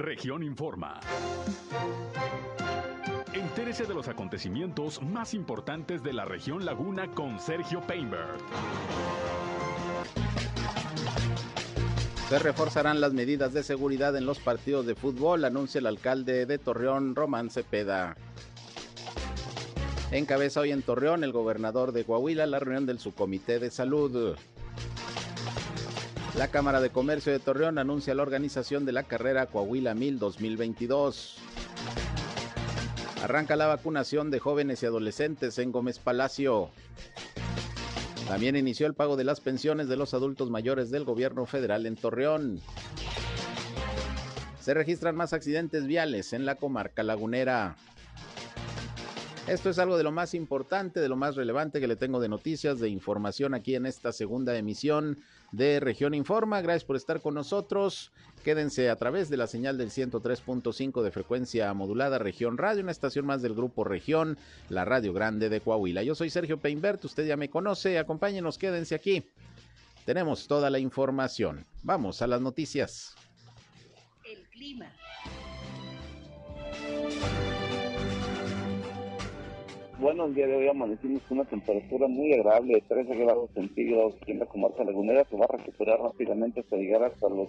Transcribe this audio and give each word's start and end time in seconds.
Región 0.00 0.42
Informa. 0.42 0.98
Entérese 3.34 3.84
de 3.84 3.92
los 3.92 4.08
acontecimientos 4.08 5.02
más 5.02 5.34
importantes 5.34 6.02
de 6.02 6.14
la 6.14 6.24
región 6.24 6.64
Laguna 6.64 7.08
con 7.08 7.38
Sergio 7.38 7.82
Painberg. 7.82 8.38
Se 12.30 12.38
reforzarán 12.38 13.02
las 13.02 13.12
medidas 13.12 13.52
de 13.52 13.62
seguridad 13.62 14.16
en 14.16 14.24
los 14.24 14.38
partidos 14.38 14.86
de 14.86 14.94
fútbol, 14.94 15.44
anuncia 15.44 15.80
el 15.80 15.86
alcalde 15.86 16.46
de 16.46 16.56
Torreón, 16.56 17.14
Román 17.14 17.50
Cepeda. 17.50 18.16
Encabeza 20.12 20.60
hoy 20.60 20.72
en 20.72 20.80
Torreón 20.80 21.24
el 21.24 21.32
gobernador 21.32 21.92
de 21.92 22.04
Coahuila 22.04 22.46
la 22.46 22.58
reunión 22.58 22.86
del 22.86 23.00
subcomité 23.00 23.58
de 23.58 23.70
salud. 23.70 24.34
La 26.36 26.48
Cámara 26.48 26.80
de 26.80 26.90
Comercio 26.90 27.32
de 27.32 27.40
Torreón 27.40 27.78
anuncia 27.78 28.14
la 28.14 28.22
organización 28.22 28.84
de 28.84 28.92
la 28.92 29.02
carrera 29.02 29.46
Coahuila 29.46 29.94
1000 29.94 30.18
2022. 30.18 31.38
Arranca 33.22 33.56
la 33.56 33.66
vacunación 33.66 34.30
de 34.30 34.38
jóvenes 34.38 34.82
y 34.82 34.86
adolescentes 34.86 35.58
en 35.58 35.72
Gómez 35.72 35.98
Palacio. 35.98 36.70
También 38.28 38.54
inició 38.54 38.86
el 38.86 38.94
pago 38.94 39.16
de 39.16 39.24
las 39.24 39.40
pensiones 39.40 39.88
de 39.88 39.96
los 39.96 40.14
adultos 40.14 40.50
mayores 40.50 40.90
del 40.90 41.04
gobierno 41.04 41.46
federal 41.46 41.84
en 41.84 41.96
Torreón. 41.96 42.60
Se 44.60 44.72
registran 44.72 45.16
más 45.16 45.32
accidentes 45.32 45.86
viales 45.86 46.32
en 46.32 46.46
la 46.46 46.54
comarca 46.54 47.02
lagunera. 47.02 47.76
Esto 49.48 49.68
es 49.68 49.80
algo 49.80 49.98
de 49.98 50.04
lo 50.04 50.12
más 50.12 50.34
importante, 50.34 51.00
de 51.00 51.08
lo 51.08 51.16
más 51.16 51.34
relevante 51.34 51.80
que 51.80 51.88
le 51.88 51.96
tengo 51.96 52.20
de 52.20 52.28
noticias, 52.28 52.78
de 52.78 52.88
información 52.88 53.52
aquí 53.52 53.74
en 53.74 53.84
esta 53.84 54.12
segunda 54.12 54.56
emisión 54.56 55.18
de 55.52 55.80
Región 55.80 56.14
Informa. 56.14 56.60
Gracias 56.60 56.84
por 56.84 56.96
estar 56.96 57.20
con 57.20 57.34
nosotros. 57.34 58.12
Quédense 58.44 58.88
a 58.88 58.96
través 58.96 59.28
de 59.28 59.36
la 59.36 59.46
señal 59.46 59.76
del 59.76 59.90
103.5 59.90 61.02
de 61.02 61.10
frecuencia 61.10 61.72
modulada 61.74 62.18
Región 62.18 62.56
Radio, 62.56 62.82
una 62.82 62.92
estación 62.92 63.26
más 63.26 63.42
del 63.42 63.54
grupo 63.54 63.84
Región, 63.84 64.38
la 64.68 64.84
Radio 64.84 65.12
Grande 65.12 65.48
de 65.48 65.60
Coahuila. 65.60 66.02
Yo 66.02 66.14
soy 66.14 66.30
Sergio 66.30 66.58
Peinbert, 66.58 67.04
usted 67.04 67.26
ya 67.26 67.36
me 67.36 67.50
conoce, 67.50 67.98
acompáñenos, 67.98 68.56
quédense 68.56 68.94
aquí. 68.94 69.24
Tenemos 70.06 70.46
toda 70.48 70.70
la 70.70 70.78
información. 70.78 71.66
Vamos 71.82 72.22
a 72.22 72.26
las 72.26 72.40
noticias. 72.40 73.14
El 74.24 74.42
clima. 74.48 74.90
Bueno, 80.00 80.24
el 80.24 80.34
día 80.34 80.46
de 80.46 80.56
hoy 80.56 80.66
amanecimos 80.66 81.20
con 81.24 81.40
una 81.40 81.46
temperatura 81.46 82.08
muy 82.08 82.32
agradable 82.32 82.76
de 82.76 82.80
13 82.80 83.16
grados 83.16 83.50
centígrados 83.52 84.14
aquí 84.16 84.32
en 84.32 84.38
la 84.38 84.46
comarca 84.46 84.82
lagunera, 84.82 85.26
que 85.26 85.36
va 85.36 85.44
a 85.44 85.58
recuperar 85.58 86.00
rápidamente 86.00 86.60
hasta 86.60 86.76
llegar 86.76 87.02
hasta 87.02 87.28
los 87.28 87.48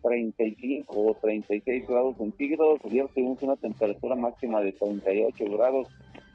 35 0.00 0.84
o 0.88 1.14
36 1.14 1.88
grados 1.88 2.16
centígrados. 2.16 2.78
Ayer 2.84 3.08
tuvimos 3.08 3.42
una 3.42 3.56
temperatura 3.56 4.14
máxima 4.14 4.60
de 4.60 4.70
38 4.70 5.44
grados. 5.50 5.88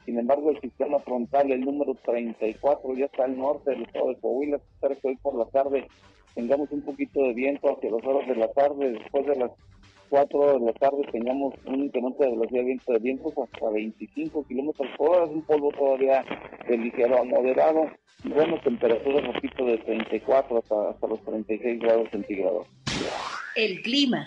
Sin 0.04 0.18
embargo, 0.18 0.50
el 0.50 0.60
sistema 0.60 0.98
frontal, 0.98 1.50
el 1.50 1.62
número 1.62 1.94
34, 2.04 2.94
ya 2.94 3.06
está 3.06 3.24
al 3.24 3.38
norte 3.38 3.70
del 3.70 3.84
estado 3.84 4.08
de 4.08 4.16
Coahuila. 4.16 4.56
Espero 4.56 5.00
que 5.00 5.08
hoy 5.08 5.16
por 5.16 5.36
la 5.36 5.46
tarde 5.46 5.86
tengamos 6.34 6.70
un 6.70 6.82
poquito 6.82 7.22
de 7.22 7.32
viento 7.32 7.74
hacia 7.74 7.90
las 7.90 8.04
horas 8.04 8.28
de 8.28 8.36
la 8.36 8.52
tarde, 8.52 8.92
después 8.92 9.24
de 9.24 9.36
las 9.36 9.52
4 10.08 10.58
de 10.58 10.66
la 10.66 10.72
tarde 10.74 11.02
tengamos 11.12 11.54
un 11.66 11.84
incremento 11.84 12.22
de 12.22 12.30
velocidad 12.30 12.60
de 12.60 12.66
viento 12.66 12.92
de 12.92 12.98
vientos 12.98 13.32
hasta 13.38 13.70
25 13.70 14.46
kilómetros 14.46 14.88
por 14.96 15.10
hora, 15.10 15.24
es 15.24 15.30
un 15.30 15.42
polvo 15.42 15.70
todavía 15.72 16.24
de 16.68 16.78
ligero 16.78 17.18
a 17.18 17.24
moderado, 17.24 17.90
bueno, 18.24 18.58
temperaturas 18.62 19.34
repito 19.34 19.64
de 19.64 19.78
34 19.78 20.58
hasta, 20.58 20.90
hasta 20.90 21.06
los 21.06 21.22
36 21.24 21.80
grados 21.80 22.08
centígrados. 22.10 22.66
El 23.54 23.80
clima. 23.82 24.26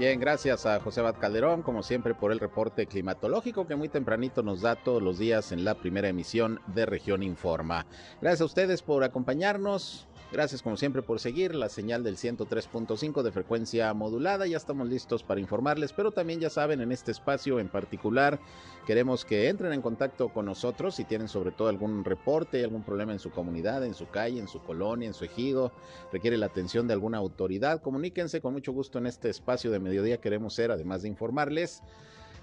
Bien, 0.00 0.18
gracias 0.18 0.64
a 0.64 0.80
José 0.80 1.02
Bat 1.02 1.18
Calderón, 1.18 1.60
como 1.60 1.82
siempre, 1.82 2.14
por 2.14 2.32
el 2.32 2.40
reporte 2.40 2.86
climatológico 2.86 3.66
que 3.66 3.76
muy 3.76 3.90
tempranito 3.90 4.42
nos 4.42 4.62
da 4.62 4.74
todos 4.74 5.02
los 5.02 5.18
días 5.18 5.52
en 5.52 5.62
la 5.62 5.74
primera 5.74 6.08
emisión 6.08 6.58
de 6.68 6.86
Región 6.86 7.22
Informa. 7.22 7.84
Gracias 8.22 8.40
a 8.40 8.44
ustedes 8.46 8.80
por 8.80 9.04
acompañarnos. 9.04 10.08
Gracias 10.32 10.62
como 10.62 10.76
siempre 10.76 11.02
por 11.02 11.18
seguir 11.18 11.56
la 11.56 11.68
señal 11.68 12.04
del 12.04 12.16
103.5 12.16 13.22
de 13.22 13.32
frecuencia 13.32 13.92
modulada. 13.94 14.46
Ya 14.46 14.58
estamos 14.58 14.88
listos 14.88 15.24
para 15.24 15.40
informarles, 15.40 15.92
pero 15.92 16.12
también 16.12 16.38
ya 16.38 16.48
saben, 16.48 16.80
en 16.80 16.92
este 16.92 17.10
espacio 17.10 17.58
en 17.58 17.68
particular 17.68 18.38
queremos 18.86 19.24
que 19.24 19.48
entren 19.48 19.72
en 19.72 19.82
contacto 19.82 20.28
con 20.28 20.46
nosotros 20.46 20.94
si 20.94 21.04
tienen 21.04 21.26
sobre 21.26 21.50
todo 21.50 21.68
algún 21.68 22.04
reporte, 22.04 22.62
algún 22.62 22.84
problema 22.84 23.10
en 23.12 23.18
su 23.18 23.30
comunidad, 23.30 23.84
en 23.84 23.92
su 23.92 24.08
calle, 24.08 24.38
en 24.38 24.46
su 24.46 24.62
colonia, 24.62 25.08
en 25.08 25.14
su 25.14 25.24
ejido, 25.24 25.72
requiere 26.12 26.36
la 26.36 26.46
atención 26.46 26.86
de 26.86 26.94
alguna 26.94 27.18
autoridad. 27.18 27.82
Comuníquense 27.82 28.40
con 28.40 28.52
mucho 28.52 28.72
gusto 28.72 28.98
en 28.98 29.06
este 29.06 29.30
espacio 29.30 29.72
de 29.72 29.80
mediodía. 29.80 30.20
Queremos 30.20 30.54
ser, 30.54 30.70
además 30.70 31.02
de 31.02 31.08
informarles, 31.08 31.82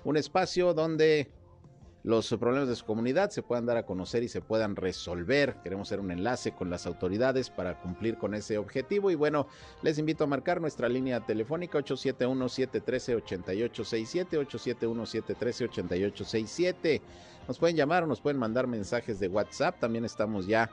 un 0.04 0.18
espacio 0.18 0.74
donde 0.74 1.31
los 2.07 2.29
problemas 2.40 2.69
de 2.69 2.75
su 2.78 2.85
comunidad 2.85 3.31
se 3.31 3.44
puedan 3.44 3.66
dar 3.66 3.75
a 3.75 3.85
conocer 3.85 4.23
y 4.23 4.29
se 4.29 4.40
puedan 4.40 4.78
resolver. 4.78 5.57
Queremos 5.62 5.90
hacer 5.90 6.00
un 6.00 6.09
enlace 6.09 6.53
con 6.53 6.69
las 6.69 6.88
autoridades 6.88 7.50
para 7.50 7.81
cumplir 7.81 8.18
con 8.18 8.34
ese 8.34 8.57
objetivo. 8.57 9.12
Y 9.12 9.16
bueno, 9.16 9.47
les 9.81 9.97
invito 9.97 10.23
a 10.23 10.28
marcar 10.28 10.62
nuestra 10.62 10.88
línea 10.88 11.19
telefónica 11.19 11.79
871-713-8867, 11.79 14.40
871-713-8867. 14.40 17.01
Nos 17.45 17.59
pueden 17.59 17.75
llamar 17.75 18.07
nos 18.07 18.22
pueden 18.22 18.39
mandar 18.39 18.68
mensajes 18.68 19.19
de 19.19 19.28
WhatsApp. 19.28 19.78
También 19.78 20.06
estamos 20.06 20.47
ya 20.47 20.72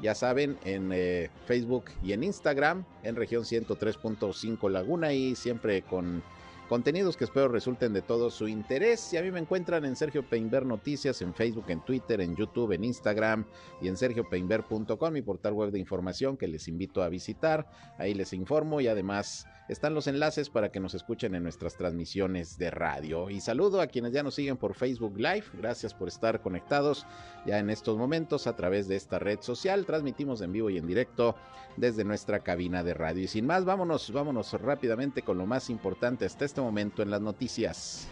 ya 0.00 0.14
saben, 0.14 0.56
en 0.64 0.92
eh, 0.94 1.28
Facebook 1.44 1.90
y 2.02 2.14
en 2.14 2.24
Instagram, 2.24 2.86
en 3.02 3.16
región 3.16 3.42
103.5 3.42 4.70
Laguna 4.70 5.12
y 5.12 5.34
siempre 5.34 5.82
con 5.82 6.22
Contenidos 6.70 7.16
que 7.16 7.24
espero 7.24 7.48
resulten 7.48 7.92
de 7.92 8.00
todo 8.00 8.30
su 8.30 8.46
interés. 8.46 9.12
Y 9.12 9.16
a 9.16 9.22
mí 9.22 9.32
me 9.32 9.40
encuentran 9.40 9.84
en 9.84 9.96
Sergio 9.96 10.22
Peinber 10.22 10.64
Noticias, 10.64 11.20
en 11.20 11.34
Facebook, 11.34 11.64
en 11.66 11.84
Twitter, 11.84 12.20
en 12.20 12.36
YouTube, 12.36 12.70
en 12.70 12.84
Instagram 12.84 13.44
y 13.82 13.88
en 13.88 13.96
sergiopeinber.com, 13.96 15.12
mi 15.12 15.20
portal 15.20 15.54
web 15.54 15.72
de 15.72 15.80
información 15.80 16.36
que 16.36 16.46
les 16.46 16.68
invito 16.68 17.02
a 17.02 17.08
visitar. 17.08 17.66
Ahí 17.98 18.14
les 18.14 18.32
informo 18.32 18.80
y 18.80 18.86
además 18.86 19.48
están 19.68 19.94
los 19.94 20.06
enlaces 20.06 20.48
para 20.48 20.70
que 20.70 20.78
nos 20.78 20.94
escuchen 20.94 21.34
en 21.34 21.42
nuestras 21.42 21.76
transmisiones 21.76 22.56
de 22.56 22.70
radio. 22.70 23.30
Y 23.30 23.40
saludo 23.40 23.80
a 23.80 23.88
quienes 23.88 24.12
ya 24.12 24.22
nos 24.22 24.36
siguen 24.36 24.56
por 24.56 24.74
Facebook 24.74 25.16
Live. 25.16 25.46
Gracias 25.54 25.92
por 25.92 26.06
estar 26.06 26.40
conectados 26.40 27.04
ya 27.46 27.58
en 27.58 27.70
estos 27.70 27.96
momentos 27.96 28.46
a 28.46 28.54
través 28.54 28.86
de 28.86 28.94
esta 28.94 29.18
red 29.18 29.40
social. 29.40 29.86
Transmitimos 29.86 30.40
en 30.40 30.52
vivo 30.52 30.70
y 30.70 30.78
en 30.78 30.86
directo 30.86 31.34
desde 31.76 32.04
nuestra 32.04 32.40
cabina 32.40 32.84
de 32.84 32.94
radio. 32.94 33.24
Y 33.24 33.28
sin 33.28 33.46
más, 33.46 33.64
vámonos, 33.64 34.12
vámonos 34.12 34.52
rápidamente 34.52 35.22
con 35.22 35.38
lo 35.38 35.46
más 35.46 35.70
importante 35.70 36.24
hasta 36.24 36.44
este 36.44 36.59
momento 36.60 37.02
en 37.02 37.10
las 37.10 37.20
noticias. 37.20 38.08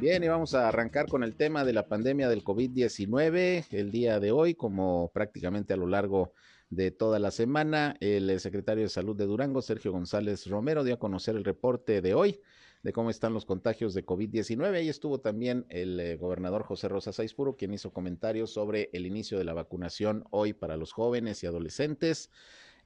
Bien, 0.00 0.22
y 0.22 0.28
vamos 0.28 0.54
a 0.54 0.68
arrancar 0.68 1.08
con 1.08 1.24
el 1.24 1.34
tema 1.34 1.64
de 1.64 1.72
la 1.72 1.88
pandemia 1.88 2.28
del 2.28 2.44
COVID-19. 2.44 3.66
El 3.70 3.90
día 3.90 4.20
de 4.20 4.32
hoy, 4.32 4.54
como 4.54 5.10
prácticamente 5.14 5.72
a 5.72 5.78
lo 5.78 5.86
largo 5.86 6.34
de 6.68 6.90
toda 6.90 7.18
la 7.18 7.30
semana, 7.30 7.96
el 8.00 8.38
secretario 8.38 8.82
de 8.82 8.90
Salud 8.90 9.16
de 9.16 9.24
Durango, 9.24 9.62
Sergio 9.62 9.92
González 9.92 10.46
Romero, 10.46 10.84
dio 10.84 10.94
a 10.94 10.98
conocer 10.98 11.36
el 11.36 11.44
reporte 11.44 12.02
de 12.02 12.12
hoy 12.12 12.40
de 12.82 12.92
cómo 12.92 13.08
están 13.08 13.32
los 13.32 13.46
contagios 13.46 13.94
de 13.94 14.04
COVID-19. 14.04 14.74
Ahí 14.74 14.90
estuvo 14.90 15.20
también 15.20 15.64
el 15.70 15.98
eh, 15.98 16.16
gobernador 16.16 16.64
José 16.64 16.88
Rosa 16.88 17.14
Saizpuro, 17.14 17.56
quien 17.56 17.72
hizo 17.72 17.90
comentarios 17.90 18.50
sobre 18.50 18.90
el 18.92 19.06
inicio 19.06 19.38
de 19.38 19.44
la 19.44 19.54
vacunación 19.54 20.24
hoy 20.30 20.52
para 20.52 20.76
los 20.76 20.92
jóvenes 20.92 21.42
y 21.42 21.46
adolescentes 21.46 22.30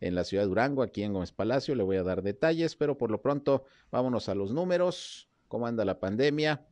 en 0.01 0.15
la 0.15 0.25
ciudad 0.25 0.45
de 0.45 0.49
Durango, 0.49 0.83
aquí 0.83 1.03
en 1.03 1.13
Gómez 1.13 1.33
Palacio. 1.33 1.75
Le 1.75 1.83
voy 1.83 1.97
a 1.97 2.03
dar 2.03 2.23
detalles, 2.23 2.77
pero 2.77 2.99
por 2.99 3.11
lo 3.11 3.21
pronto 3.21 3.65
vámonos 3.91 4.29
a 4.29 4.35
los 4.35 4.53
números. 4.53 5.29
¿Cómo 5.49 5.67
anda 5.67 5.85
la 5.85 5.99
pandemia? 5.99 6.67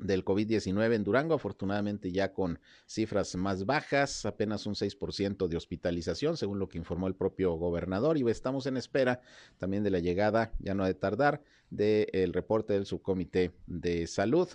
del 0.00 0.24
COVID-19 0.24 0.94
en 0.94 1.04
Durango, 1.04 1.34
afortunadamente 1.34 2.10
ya 2.10 2.32
con 2.32 2.58
cifras 2.86 3.34
más 3.36 3.66
bajas, 3.66 4.24
apenas 4.24 4.66
un 4.66 4.74
6% 4.74 5.48
de 5.48 5.56
hospitalización, 5.56 6.36
según 6.36 6.58
lo 6.58 6.68
que 6.68 6.78
informó 6.78 7.06
el 7.06 7.14
propio 7.14 7.52
gobernador, 7.54 8.16
y 8.16 8.28
estamos 8.30 8.66
en 8.66 8.76
espera 8.76 9.20
también 9.58 9.82
de 9.82 9.90
la 9.90 9.98
llegada, 9.98 10.52
ya 10.58 10.74
no 10.74 10.84
ha 10.84 10.86
de 10.86 10.94
tardar, 10.94 11.42
del 11.70 12.32
reporte 12.32 12.72
del 12.72 12.86
subcomité 12.86 13.52
de 13.66 14.06
salud 14.06 14.48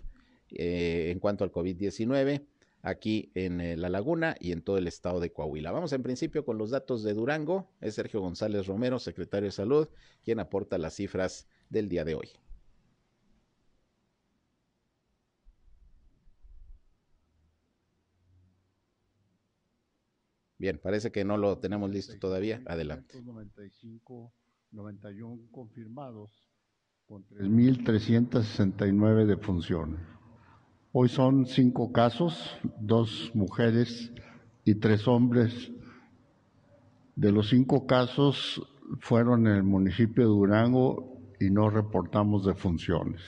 eh, 0.49 1.11
en 1.11 1.19
cuanto 1.19 1.43
al 1.43 1.51
COVID-19 1.51 2.45
aquí 2.85 3.31
en 3.33 3.59
eh, 3.61 3.75
La 3.75 3.89
Laguna 3.89 4.35
y 4.39 4.51
en 4.51 4.61
todo 4.61 4.77
el 4.77 4.87
estado 4.87 5.19
de 5.19 5.33
Coahuila. 5.33 5.71
Vamos 5.71 5.91
en 5.91 6.03
principio 6.03 6.45
con 6.45 6.59
los 6.59 6.69
datos 6.69 7.01
de 7.03 7.15
Durango. 7.15 7.71
Es 7.81 7.95
Sergio 7.95 8.21
González 8.21 8.67
Romero, 8.67 8.99
secretario 8.99 9.47
de 9.47 9.51
Salud, 9.51 9.87
quien 10.23 10.39
aporta 10.39 10.77
las 10.77 10.93
cifras 10.93 11.47
del 11.69 11.89
día 11.89 12.05
de 12.05 12.13
hoy. 12.13 12.29
Bien, 20.59 20.77
parece 20.77 21.11
que 21.11 21.25
no 21.25 21.37
lo 21.37 21.57
tenemos 21.57 21.89
listo 21.89 22.13
todavía. 22.19 22.61
Adelante. 22.67 23.19
95, 23.19 24.31
91 24.71 25.47
confirmados 25.51 26.47
con 27.07 27.25
3.369 27.27 29.25
de 29.25 29.37
función. 29.37 29.97
Hoy 30.97 31.09
son 31.09 31.45
cinco 31.45 31.91
casos, 31.91 32.57
dos 32.79 33.29
mujeres 33.33 34.13
y 34.63 34.75
tres 34.75 35.09
hombres. 35.09 35.69
De 37.17 37.33
los 37.33 37.49
cinco 37.49 37.85
casos 37.85 38.65
fueron 39.01 39.45
en 39.45 39.55
el 39.55 39.63
municipio 39.63 40.23
de 40.23 40.29
Durango 40.29 41.19
y 41.37 41.49
no 41.49 41.69
reportamos 41.69 42.45
defunciones. 42.45 43.19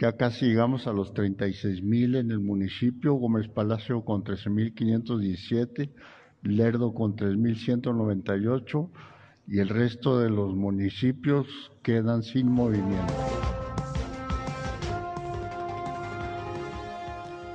Ya 0.00 0.16
casi 0.16 0.46
llegamos 0.46 0.86
a 0.86 0.94
los 0.94 1.12
36 1.12 1.82
mil 1.82 2.14
en 2.14 2.30
el 2.30 2.40
municipio, 2.40 3.12
Gómez 3.12 3.46
Palacio 3.48 4.02
con 4.02 4.24
13.517, 4.24 5.90
Lerdo 6.44 6.94
con 6.94 7.14
3.198 7.14 8.88
y 9.48 9.58
el 9.58 9.68
resto 9.68 10.18
de 10.18 10.30
los 10.30 10.54
municipios 10.54 11.46
quedan 11.82 12.22
sin 12.22 12.50
movimiento. 12.50 13.63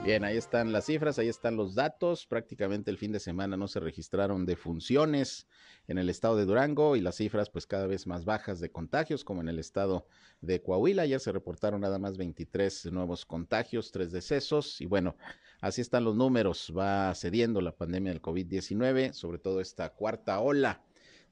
Bien, 0.09 0.23
ahí 0.23 0.37
están 0.37 0.71
las 0.71 0.87
cifras, 0.87 1.19
ahí 1.19 1.27
están 1.27 1.55
los 1.55 1.75
datos. 1.75 2.25
Prácticamente 2.25 2.89
el 2.89 2.97
fin 2.97 3.11
de 3.11 3.19
semana 3.19 3.57
no 3.57 3.67
se 3.67 3.79
registraron 3.79 4.43
defunciones 4.47 5.45
en 5.87 5.99
el 5.99 6.09
estado 6.09 6.35
de 6.35 6.45
Durango 6.45 6.95
y 6.95 7.01
las 7.01 7.17
cifras 7.17 7.51
pues 7.51 7.67
cada 7.67 7.85
vez 7.85 8.07
más 8.07 8.25
bajas 8.25 8.59
de 8.59 8.71
contagios, 8.71 9.23
como 9.23 9.41
en 9.41 9.49
el 9.49 9.59
estado 9.59 10.07
de 10.41 10.63
Coahuila. 10.63 11.05
Ya 11.05 11.19
se 11.19 11.31
reportaron 11.31 11.81
nada 11.81 11.99
más 11.99 12.17
23 12.17 12.91
nuevos 12.91 13.23
contagios, 13.23 13.91
tres 13.91 14.11
decesos 14.11 14.81
y 14.81 14.87
bueno, 14.87 15.15
así 15.61 15.81
están 15.81 16.05
los 16.05 16.15
números. 16.15 16.73
Va 16.75 17.13
cediendo 17.13 17.61
la 17.61 17.77
pandemia 17.77 18.11
del 18.11 18.19
COVID-19, 18.23 19.13
sobre 19.13 19.37
todo 19.37 19.61
esta 19.61 19.91
cuarta 19.91 20.39
ola 20.39 20.81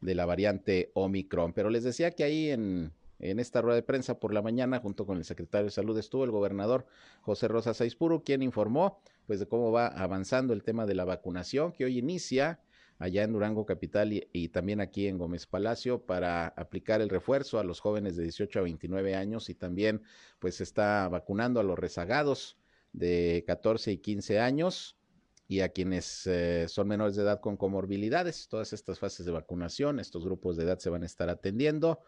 de 0.01 0.13
la 0.13 0.27
variante 0.27 0.91
Omicron. 0.93 1.51
Pero 1.51 1.71
les 1.71 1.83
decía 1.83 2.11
que 2.11 2.23
ahí 2.23 2.51
en 2.51 2.93
en 3.19 3.39
esta 3.39 3.61
rueda 3.61 3.75
de 3.75 3.83
prensa 3.83 4.19
por 4.19 4.33
la 4.33 4.41
mañana, 4.41 4.79
junto 4.79 5.05
con 5.05 5.17
el 5.17 5.25
secretario 5.25 5.65
de 5.65 5.71
Salud, 5.71 5.97
estuvo 5.97 6.23
el 6.23 6.31
gobernador 6.31 6.85
José 7.21 7.47
Rosa 7.47 7.73
Saispuro, 7.73 8.23
quien 8.23 8.41
informó 8.41 8.99
pues 9.25 9.39
de 9.39 9.47
cómo 9.47 9.71
va 9.71 9.87
avanzando 9.87 10.53
el 10.53 10.63
tema 10.63 10.85
de 10.85 10.95
la 10.95 11.05
vacunación, 11.05 11.73
que 11.73 11.85
hoy 11.85 11.97
inicia 11.97 12.59
allá 12.99 13.23
en 13.23 13.33
Durango 13.33 13.65
Capital 13.65 14.11
y, 14.31 14.49
también 14.49 14.81
aquí 14.81 15.07
en 15.07 15.17
Gómez 15.17 15.45
Palacio 15.45 16.01
para 16.05 16.47
aplicar 16.47 17.01
el 17.01 17.09
refuerzo 17.09 17.59
a 17.59 17.63
los 17.63 17.79
jóvenes 17.79 18.15
de 18.15 18.23
18 18.23 18.59
a 18.59 18.63
29 18.63 19.15
años 19.15 19.49
y 19.49 19.55
también 19.55 20.01
pues 20.39 20.61
está 20.61 21.07
vacunando 21.09 21.59
a 21.59 21.63
los 21.63 21.77
rezagados 21.77 22.57
de 22.93 23.43
14 23.45 23.91
y 23.91 23.97
15 23.99 24.39
años 24.39 24.97
y 25.47 25.61
a 25.61 25.69
quienes 25.69 26.25
eh, 26.27 26.65
son 26.67 26.87
menores 26.87 27.15
de 27.15 27.23
edad 27.23 27.39
con 27.39 27.55
comorbilidades. 27.55 28.47
Todas 28.49 28.73
estas 28.73 28.99
fases 28.99 29.25
de 29.25 29.31
vacunación, 29.31 29.99
estos 29.99 30.25
grupos 30.25 30.57
de 30.57 30.63
edad 30.63 30.79
se 30.79 30.89
van 30.89 31.03
a 31.03 31.05
estar 31.05 31.29
atendiendo 31.29 32.01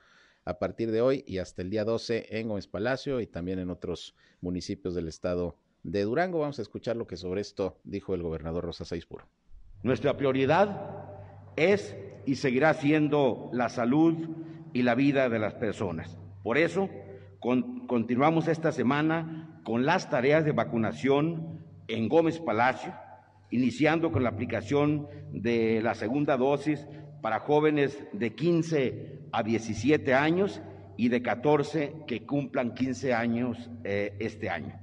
a 0.50 0.58
partir 0.58 0.90
de 0.90 1.02
hoy 1.02 1.24
y 1.28 1.38
hasta 1.38 1.62
el 1.62 1.70
día 1.70 1.86
12 1.86 2.40
en 2.40 2.48
Gómez 2.48 2.66
Palacio 2.66 3.22
y 3.22 3.28
también 3.28 3.60
en 3.60 3.70
otros 3.70 4.16
municipios 4.42 4.96
del 4.96 5.08
estado 5.08 5.56
de 5.84 6.02
Durango. 6.02 6.40
Vamos 6.40 6.58
a 6.58 6.64
escuchar 6.64 6.96
lo 6.96 7.06
que 7.06 7.18
sobre 7.18 7.42
esto 7.42 7.78
dijo 7.84 8.16
el 8.16 8.24
gobernador 8.24 8.66
Rosa 8.66 8.84
Saizpuro. 8.84 9.26
Nuestra 9.84 10.18
prioridad 10.18 11.06
es 11.56 11.96
y 12.26 12.36
seguirá 12.36 12.74
siendo 12.74 13.52
la 13.54 13.70
salud 13.70 14.16
y 14.74 14.82
la 14.82 14.96
vida 14.96 15.30
de 15.30 15.38
las 15.38 15.54
personas. 15.54 16.18
Por 16.42 16.58
eso, 16.58 16.90
continuamos 17.88 18.48
esta 18.48 18.72
semana 18.72 19.62
con 19.64 19.86
las 19.86 20.10
tareas 20.10 20.46
de 20.46 20.52
vacunación 20.52 21.64
en 21.88 22.10
Gómez 22.10 22.40
Palacio, 22.40 22.94
iniciando 23.52 24.12
con 24.12 24.24
la 24.24 24.30
aplicación 24.30 25.08
de 25.32 25.80
la 25.84 25.94
segunda 25.94 26.38
dosis 26.38 26.88
para 27.22 27.40
jóvenes 27.40 28.04
de 28.14 28.34
15 28.34 29.20
a 29.32 29.44
17 29.44 30.14
años 30.14 30.62
y 30.98 31.10
de 31.10 31.22
14 31.22 31.94
que 32.08 32.26
cumplan 32.26 32.74
15 32.74 33.14
años 33.14 33.70
eh, 33.84 34.16
este 34.20 34.50
año. 34.50 34.80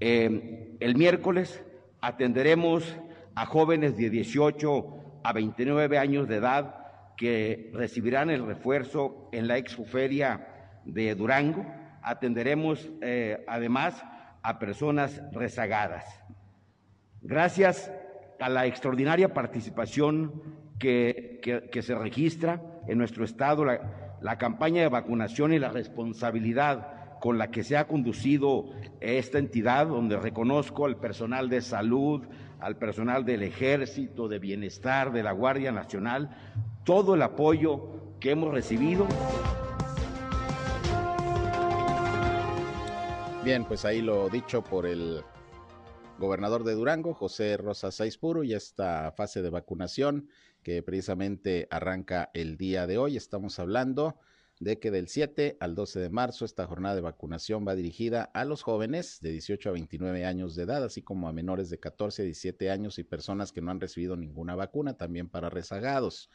Eh, 0.00 0.76
el 0.80 0.96
miércoles 0.96 1.62
atenderemos 2.00 2.96
a 3.34 3.46
jóvenes 3.46 3.96
de 3.96 4.10
18 4.10 5.20
a 5.22 5.32
29 5.32 5.98
años 5.98 6.28
de 6.28 6.36
edad 6.36 6.86
que 7.16 7.70
recibirán 7.72 8.30
el 8.30 8.46
refuerzo 8.46 9.28
en 9.32 9.48
la 9.48 9.56
expoferia 9.56 10.48
de 10.84 11.14
Durango. 11.14 11.66
Atenderemos 12.02 12.88
eh, 13.00 13.44
además 13.46 14.04
a 14.42 14.58
personas 14.58 15.22
rezagadas. 15.32 16.04
Gracias 17.22 17.90
a 18.38 18.48
la 18.48 18.66
extraordinaria 18.66 19.32
participación 19.32 20.42
que, 20.78 21.80
se 21.82 21.94
registra 21.94 22.62
en 22.86 22.98
nuestro 22.98 23.24
Estado, 23.24 23.64
la, 23.64 24.38
campaña 24.38 24.82
de 24.82 24.88
vacunación 24.88 25.52
y 25.52 25.58
la 25.58 25.70
responsabilidad 25.70 27.18
con 27.20 27.38
la 27.38 27.50
que 27.50 27.64
se 27.64 27.76
ha 27.76 27.86
conducido 27.86 28.70
esta 29.00 29.38
entidad, 29.38 29.86
donde 29.86 30.18
reconozco 30.18 30.86
al 30.86 30.96
personal 30.96 31.48
de 31.48 31.62
salud, 31.62 32.26
al 32.60 32.76
personal 32.76 33.24
del 33.24 33.42
ejército, 33.42 34.28
de 34.28 34.38
bienestar, 34.38 35.12
de 35.12 35.22
la 35.22 35.32
Guardia 35.32 35.72
Nacional, 35.72 36.30
todo 36.84 37.14
el 37.14 37.22
apoyo 37.22 38.16
que 38.20 38.30
hemos 38.30 38.52
recibido. 38.52 39.06
Bien, 43.44 43.64
pues 43.64 43.84
ahí 43.84 44.02
lo 44.02 44.28
dicho 44.28 44.62
por 44.62 44.86
el 44.86 45.22
gobernador 46.18 46.64
de 46.64 46.74
Durango, 46.74 47.14
José 47.14 47.56
Rosa 47.56 47.90
Saizpuro, 47.90 48.42
y 48.42 48.54
esta 48.54 49.12
fase 49.12 49.42
de 49.42 49.50
vacunación 49.50 50.28
que 50.62 50.82
precisamente 50.82 51.68
arranca 51.70 52.30
el 52.34 52.56
día 52.56 52.86
de 52.86 52.98
hoy. 52.98 53.16
Estamos 53.16 53.58
hablando 53.58 54.16
de 54.58 54.78
que 54.78 54.90
del 54.90 55.08
7 55.08 55.58
al 55.60 55.74
12 55.74 56.00
de 56.00 56.08
marzo 56.08 56.44
esta 56.44 56.66
jornada 56.66 56.94
de 56.94 57.02
vacunación 57.02 57.66
va 57.68 57.74
dirigida 57.74 58.22
a 58.32 58.44
los 58.44 58.62
jóvenes 58.62 59.20
de 59.20 59.30
18 59.30 59.68
a 59.68 59.72
29 59.72 60.24
años 60.24 60.54
de 60.54 60.62
edad, 60.62 60.82
así 60.82 61.02
como 61.02 61.28
a 61.28 61.32
menores 61.32 61.68
de 61.68 61.78
14 61.78 62.22
a 62.22 62.24
17 62.24 62.70
años 62.70 62.98
y 62.98 63.04
personas 63.04 63.52
que 63.52 63.60
no 63.60 63.70
han 63.70 63.80
recibido 63.80 64.16
ninguna 64.16 64.54
vacuna, 64.54 64.96
también 64.96 65.28
para 65.28 65.50
rezagados. 65.50 66.30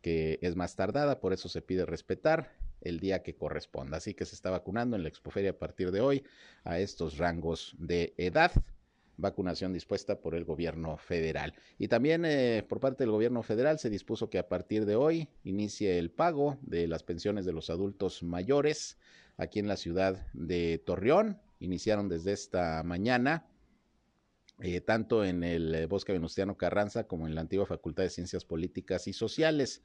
que 0.02 0.38
es 0.42 0.56
más 0.56 0.76
tardada, 0.76 1.20
por 1.20 1.32
eso 1.32 1.48
se 1.48 1.62
pide 1.62 1.84
respetar 1.84 2.52
el 2.80 3.00
día 3.00 3.22
que 3.22 3.34
corresponda. 3.34 3.96
Así 3.96 4.14
que 4.14 4.24
se 4.24 4.34
está 4.34 4.50
vacunando 4.50 4.96
en 4.96 5.02
la 5.02 5.08
Expoferia 5.08 5.50
a 5.50 5.58
partir 5.58 5.90
de 5.90 6.00
hoy 6.00 6.24
a 6.64 6.78
estos 6.78 7.18
rangos 7.18 7.74
de 7.78 8.14
edad. 8.16 8.52
vacunación 9.20 9.72
dispuesta 9.72 10.20
por 10.20 10.36
el 10.36 10.44
gobierno 10.44 10.96
federal. 10.96 11.52
Y 11.76 11.88
también 11.88 12.24
eh, 12.24 12.64
por 12.68 12.78
parte 12.78 13.02
del 13.02 13.10
gobierno 13.10 13.42
federal 13.42 13.80
se 13.80 13.90
dispuso 13.90 14.30
que 14.30 14.38
a 14.38 14.48
partir 14.48 14.86
de 14.86 14.94
hoy 14.94 15.28
inicie 15.42 15.98
el 15.98 16.12
pago 16.12 16.56
de 16.62 16.86
las 16.86 17.02
pensiones 17.02 17.44
de 17.44 17.52
los 17.52 17.68
adultos 17.68 18.22
mayores 18.22 18.96
aquí 19.36 19.58
en 19.58 19.66
la 19.66 19.76
ciudad 19.76 20.28
de 20.34 20.80
Torreón. 20.86 21.40
Iniciaron 21.58 22.08
desde 22.08 22.32
esta 22.32 22.84
mañana. 22.84 23.44
Eh, 24.60 24.80
tanto 24.80 25.24
en 25.24 25.44
el 25.44 25.74
eh, 25.74 25.86
Bosque 25.86 26.12
Venustiano 26.12 26.56
Carranza 26.56 27.06
como 27.06 27.26
en 27.26 27.34
la 27.34 27.42
antigua 27.42 27.66
Facultad 27.66 28.02
de 28.02 28.10
Ciencias 28.10 28.44
Políticas 28.44 29.06
y 29.06 29.12
Sociales. 29.12 29.82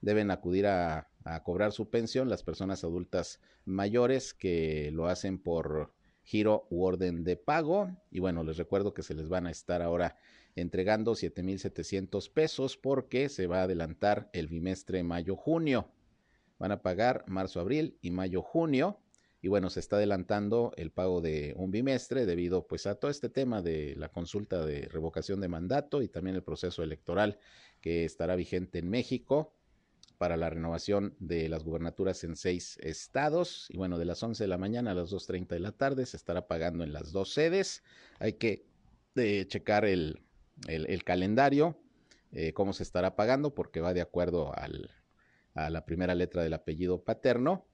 Deben 0.00 0.30
acudir 0.30 0.66
a 0.66 1.08
cobrar 1.44 1.72
su 1.72 1.88
pensión 1.88 2.28
las 2.28 2.42
personas 2.42 2.84
adultas 2.84 3.40
mayores 3.64 4.34
que 4.34 4.90
lo 4.92 5.06
hacen 5.06 5.38
por 5.38 5.94
giro 6.24 6.66
u 6.70 6.84
orden 6.84 7.22
de 7.24 7.36
pago. 7.36 7.90
Y 8.10 8.20
bueno, 8.20 8.42
les 8.42 8.56
recuerdo 8.56 8.92
que 8.92 9.02
se 9.02 9.14
les 9.14 9.28
van 9.28 9.46
a 9.46 9.50
estar 9.50 9.82
ahora 9.82 10.16
entregando 10.56 11.12
7.700 11.12 12.32
pesos 12.32 12.76
porque 12.76 13.28
se 13.28 13.46
va 13.46 13.60
a 13.60 13.64
adelantar 13.64 14.30
el 14.32 14.48
bimestre 14.48 15.02
mayo-junio. 15.02 15.90
Van 16.58 16.72
a 16.72 16.82
pagar 16.82 17.24
marzo-abril 17.26 17.98
y 18.00 18.10
mayo-junio. 18.10 19.00
Y 19.44 19.48
bueno, 19.48 19.68
se 19.68 19.80
está 19.80 19.96
adelantando 19.96 20.72
el 20.78 20.90
pago 20.90 21.20
de 21.20 21.52
un 21.58 21.70
bimestre 21.70 22.24
debido 22.24 22.66
pues 22.66 22.86
a 22.86 22.94
todo 22.94 23.10
este 23.10 23.28
tema 23.28 23.60
de 23.60 23.94
la 23.94 24.08
consulta 24.08 24.64
de 24.64 24.88
revocación 24.88 25.38
de 25.42 25.48
mandato 25.48 26.00
y 26.00 26.08
también 26.08 26.34
el 26.34 26.42
proceso 26.42 26.82
electoral 26.82 27.38
que 27.82 28.06
estará 28.06 28.36
vigente 28.36 28.78
en 28.78 28.88
México 28.88 29.52
para 30.16 30.38
la 30.38 30.48
renovación 30.48 31.14
de 31.18 31.50
las 31.50 31.62
gubernaturas 31.62 32.24
en 32.24 32.36
seis 32.36 32.78
estados. 32.78 33.66
Y 33.68 33.76
bueno, 33.76 33.98
de 33.98 34.06
las 34.06 34.22
11 34.22 34.42
de 34.42 34.48
la 34.48 34.56
mañana 34.56 34.92
a 34.92 34.94
las 34.94 35.12
2.30 35.12 35.48
de 35.48 35.60
la 35.60 35.72
tarde 35.72 36.06
se 36.06 36.16
estará 36.16 36.46
pagando 36.46 36.82
en 36.82 36.94
las 36.94 37.12
dos 37.12 37.34
sedes. 37.34 37.82
Hay 38.20 38.32
que 38.32 38.64
eh, 39.14 39.44
checar 39.46 39.84
el, 39.84 40.22
calendario, 41.04 41.76
eh, 42.32 42.54
cómo 42.54 42.72
se 42.72 42.82
estará 42.82 43.14
pagando, 43.14 43.54
porque 43.54 43.82
va 43.82 43.92
de 43.92 44.00
acuerdo 44.00 44.54
a 44.56 45.68
la 45.68 45.84
primera 45.84 46.14
letra 46.14 46.42
del 46.42 46.54
apellido 46.54 47.04
paterno. 47.04 47.66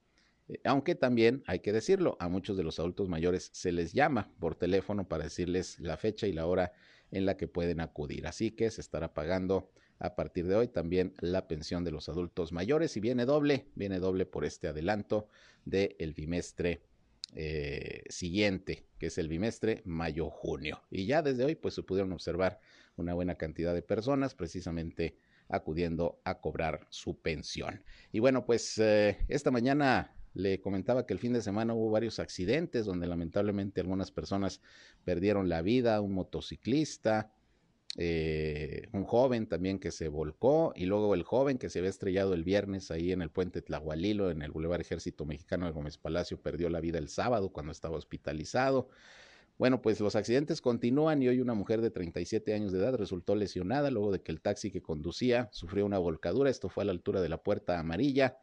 Eh, 0.50 0.60
aunque 0.64 0.94
también 0.94 1.42
hay 1.46 1.60
que 1.60 1.72
decirlo, 1.72 2.16
a 2.20 2.28
muchos 2.28 2.56
de 2.56 2.64
los 2.64 2.78
adultos 2.78 3.08
mayores 3.08 3.50
se 3.52 3.72
les 3.72 3.92
llama 3.92 4.32
por 4.38 4.56
teléfono 4.56 5.08
para 5.08 5.24
decirles 5.24 5.78
la 5.78 5.96
fecha 5.96 6.26
y 6.26 6.32
la 6.32 6.46
hora 6.46 6.72
en 7.10 7.26
la 7.26 7.36
que 7.36 7.48
pueden 7.48 7.80
acudir. 7.80 8.26
Así 8.26 8.50
que 8.50 8.70
se 8.70 8.80
estará 8.80 9.14
pagando 9.14 9.70
a 9.98 10.14
partir 10.14 10.46
de 10.46 10.56
hoy 10.56 10.68
también 10.68 11.14
la 11.20 11.46
pensión 11.46 11.84
de 11.84 11.90
los 11.90 12.08
adultos 12.08 12.52
mayores 12.52 12.96
y 12.96 13.00
viene 13.00 13.26
doble, 13.26 13.66
viene 13.74 13.98
doble 13.98 14.26
por 14.26 14.44
este 14.44 14.68
adelanto 14.68 15.28
del 15.64 16.14
bimestre 16.14 16.82
eh, 17.34 18.02
siguiente, 18.08 18.86
que 18.98 19.06
es 19.06 19.18
el 19.18 19.28
bimestre 19.28 19.82
mayo-junio. 19.84 20.82
Y 20.90 21.06
ya 21.06 21.22
desde 21.22 21.44
hoy 21.44 21.54
pues 21.54 21.74
se 21.74 21.82
pudieron 21.82 22.12
observar 22.12 22.60
una 22.96 23.14
buena 23.14 23.36
cantidad 23.36 23.74
de 23.74 23.82
personas 23.82 24.34
precisamente 24.34 25.16
acudiendo 25.48 26.20
a 26.24 26.40
cobrar 26.40 26.86
su 26.90 27.20
pensión. 27.20 27.84
Y 28.12 28.20
bueno, 28.20 28.46
pues 28.46 28.78
eh, 28.78 29.18
esta 29.28 29.50
mañana 29.50 30.14
le 30.34 30.60
comentaba 30.60 31.06
que 31.06 31.12
el 31.12 31.18
fin 31.18 31.32
de 31.32 31.42
semana 31.42 31.74
hubo 31.74 31.90
varios 31.90 32.18
accidentes 32.18 32.86
donde 32.86 33.06
lamentablemente 33.06 33.80
algunas 33.80 34.10
personas 34.10 34.60
perdieron 35.04 35.48
la 35.48 35.62
vida, 35.62 36.00
un 36.00 36.12
motociclista, 36.12 37.32
eh, 37.96 38.86
un 38.92 39.04
joven 39.04 39.48
también 39.48 39.80
que 39.80 39.90
se 39.90 40.06
volcó 40.06 40.72
y 40.76 40.86
luego 40.86 41.14
el 41.14 41.24
joven 41.24 41.58
que 41.58 41.68
se 41.68 41.80
había 41.80 41.90
estrellado 41.90 42.34
el 42.34 42.44
viernes 42.44 42.92
ahí 42.92 43.10
en 43.10 43.20
el 43.20 43.30
puente 43.30 43.62
Tlahualilo, 43.62 44.30
en 44.30 44.42
el 44.42 44.52
Boulevard 44.52 44.80
Ejército 44.80 45.26
Mexicano 45.26 45.66
de 45.66 45.72
Gómez 45.72 45.98
Palacio, 45.98 46.40
perdió 46.40 46.70
la 46.70 46.80
vida 46.80 46.98
el 46.98 47.08
sábado 47.08 47.50
cuando 47.50 47.72
estaba 47.72 47.96
hospitalizado. 47.96 48.88
Bueno, 49.58 49.82
pues 49.82 50.00
los 50.00 50.16
accidentes 50.16 50.62
continúan 50.62 51.20
y 51.22 51.28
hoy 51.28 51.40
una 51.40 51.52
mujer 51.52 51.82
de 51.82 51.90
37 51.90 52.54
años 52.54 52.72
de 52.72 52.78
edad 52.78 52.94
resultó 52.94 53.34
lesionada 53.34 53.90
luego 53.90 54.12
de 54.12 54.22
que 54.22 54.32
el 54.32 54.40
taxi 54.40 54.70
que 54.70 54.80
conducía 54.80 55.50
sufrió 55.52 55.84
una 55.84 55.98
volcadura. 55.98 56.48
Esto 56.48 56.68
fue 56.70 56.84
a 56.84 56.86
la 56.86 56.92
altura 56.92 57.20
de 57.20 57.28
la 57.28 57.42
puerta 57.42 57.78
amarilla 57.78 58.38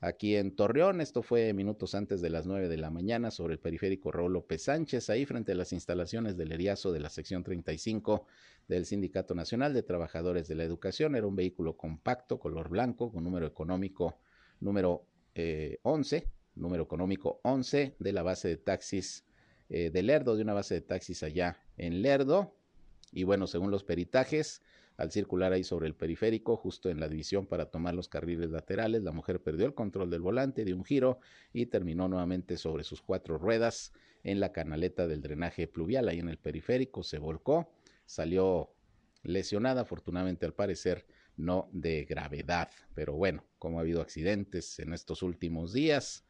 aquí 0.00 0.36
en 0.36 0.54
Torreón. 0.56 1.00
Esto 1.00 1.22
fue 1.22 1.52
minutos 1.52 1.94
antes 1.94 2.20
de 2.20 2.30
las 2.30 2.46
9 2.46 2.68
de 2.68 2.76
la 2.76 2.90
mañana 2.90 3.30
sobre 3.30 3.54
el 3.54 3.60
periférico 3.60 4.10
Raúl 4.10 4.32
López 4.32 4.64
Sánchez, 4.64 5.10
ahí 5.10 5.26
frente 5.26 5.52
a 5.52 5.54
las 5.54 5.72
instalaciones 5.72 6.36
del 6.36 6.52
ERIAZO 6.52 6.92
de 6.92 7.00
la 7.00 7.10
sección 7.10 7.44
35 7.44 8.26
del 8.68 8.86
Sindicato 8.86 9.34
Nacional 9.34 9.74
de 9.74 9.82
Trabajadores 9.82 10.48
de 10.48 10.54
la 10.54 10.64
Educación. 10.64 11.16
Era 11.16 11.26
un 11.26 11.36
vehículo 11.36 11.76
compacto, 11.76 12.38
color 12.38 12.68
blanco, 12.68 13.12
con 13.12 13.24
número 13.24 13.46
económico 13.46 14.18
número 14.60 15.06
11, 15.82 16.16
eh, 16.16 16.28
número 16.54 16.82
económico 16.82 17.40
11 17.44 17.96
de 17.98 18.12
la 18.12 18.22
base 18.22 18.48
de 18.48 18.56
taxis 18.56 19.24
eh, 19.68 19.90
de 19.90 20.02
Lerdo, 20.02 20.36
de 20.36 20.42
una 20.42 20.54
base 20.54 20.74
de 20.74 20.80
taxis 20.80 21.22
allá 21.22 21.58
en 21.76 22.02
Lerdo. 22.02 22.54
Y 23.12 23.24
bueno, 23.24 23.46
según 23.46 23.70
los 23.70 23.84
peritajes, 23.84 24.62
al 25.00 25.10
circular 25.10 25.54
ahí 25.54 25.64
sobre 25.64 25.86
el 25.86 25.94
periférico, 25.94 26.58
justo 26.58 26.90
en 26.90 27.00
la 27.00 27.08
división 27.08 27.46
para 27.46 27.70
tomar 27.70 27.94
los 27.94 28.10
carriles 28.10 28.50
laterales, 28.50 29.02
la 29.02 29.12
mujer 29.12 29.42
perdió 29.42 29.64
el 29.64 29.72
control 29.72 30.10
del 30.10 30.20
volante, 30.20 30.62
dio 30.62 30.76
un 30.76 30.84
giro 30.84 31.20
y 31.54 31.66
terminó 31.66 32.06
nuevamente 32.06 32.58
sobre 32.58 32.84
sus 32.84 33.00
cuatro 33.00 33.38
ruedas 33.38 33.94
en 34.24 34.40
la 34.40 34.52
canaleta 34.52 35.08
del 35.08 35.22
drenaje 35.22 35.66
pluvial, 35.66 36.06
ahí 36.06 36.18
en 36.18 36.28
el 36.28 36.36
periférico, 36.36 37.02
se 37.02 37.18
volcó, 37.18 37.72
salió 38.04 38.74
lesionada, 39.22 39.80
afortunadamente 39.80 40.44
al 40.44 40.52
parecer 40.52 41.06
no 41.34 41.70
de 41.72 42.04
gravedad, 42.04 42.68
pero 42.92 43.14
bueno, 43.14 43.42
como 43.58 43.78
ha 43.78 43.80
habido 43.80 44.02
accidentes 44.02 44.80
en 44.80 44.92
estos 44.92 45.22
últimos 45.22 45.72
días, 45.72 46.26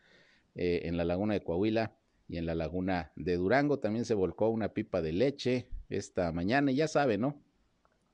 eh, 0.55 0.83
en 0.85 0.97
la 0.97 1.05
laguna 1.05 1.35
de 1.35 1.43
Coahuila 1.43 1.97
y 2.29 2.37
en 2.37 2.47
la 2.47 2.55
laguna 2.55 3.11
de 3.17 3.37
Durango 3.37 3.81
también 3.81 4.05
se 4.05 4.15
volcó 4.15 4.49
una 4.49 4.75
pipa 4.75 5.03
de 5.03 5.12
leche 5.12 5.67
esta 5.89 6.31
mañana 6.31 6.71
y 6.71 6.77
ya 6.77 6.87
sabe, 6.87 7.19
¿no? 7.19 7.43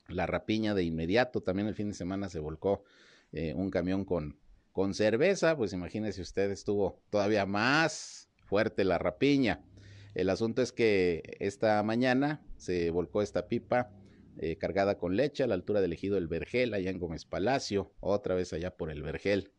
La 0.09 0.25
rapiña 0.25 0.73
de 0.73 0.83
inmediato. 0.83 1.41
También 1.41 1.67
el 1.67 1.75
fin 1.75 1.89
de 1.89 1.95
semana 1.95 2.29
se 2.29 2.39
volcó 2.39 2.83
eh, 3.31 3.53
un 3.55 3.69
camión 3.69 4.05
con, 4.05 4.39
con 4.71 4.93
cerveza, 4.93 5.57
pues 5.57 5.73
imagínese 5.73 6.21
usted, 6.21 6.51
estuvo 6.51 7.01
todavía 7.09 7.45
más 7.45 8.29
fuerte 8.45 8.83
la 8.83 8.97
rapiña. 8.97 9.63
El 10.13 10.29
asunto 10.29 10.61
es 10.61 10.71
que 10.71 11.37
esta 11.39 11.81
mañana 11.83 12.41
se 12.57 12.89
volcó 12.89 13.21
esta 13.21 13.47
pipa 13.47 13.91
eh, 14.39 14.57
cargada 14.57 14.97
con 14.97 15.15
leche 15.15 15.43
a 15.43 15.47
la 15.47 15.55
altura 15.55 15.81
del 15.81 15.93
ejido 15.93 16.17
El 16.17 16.27
Vergel, 16.27 16.73
allá 16.73 16.89
en 16.89 16.99
Gómez 16.99 17.25
Palacio, 17.25 17.93
otra 17.99 18.35
vez 18.35 18.53
allá 18.53 18.75
por 18.75 18.89
El 18.89 19.03
Vergel. 19.03 19.51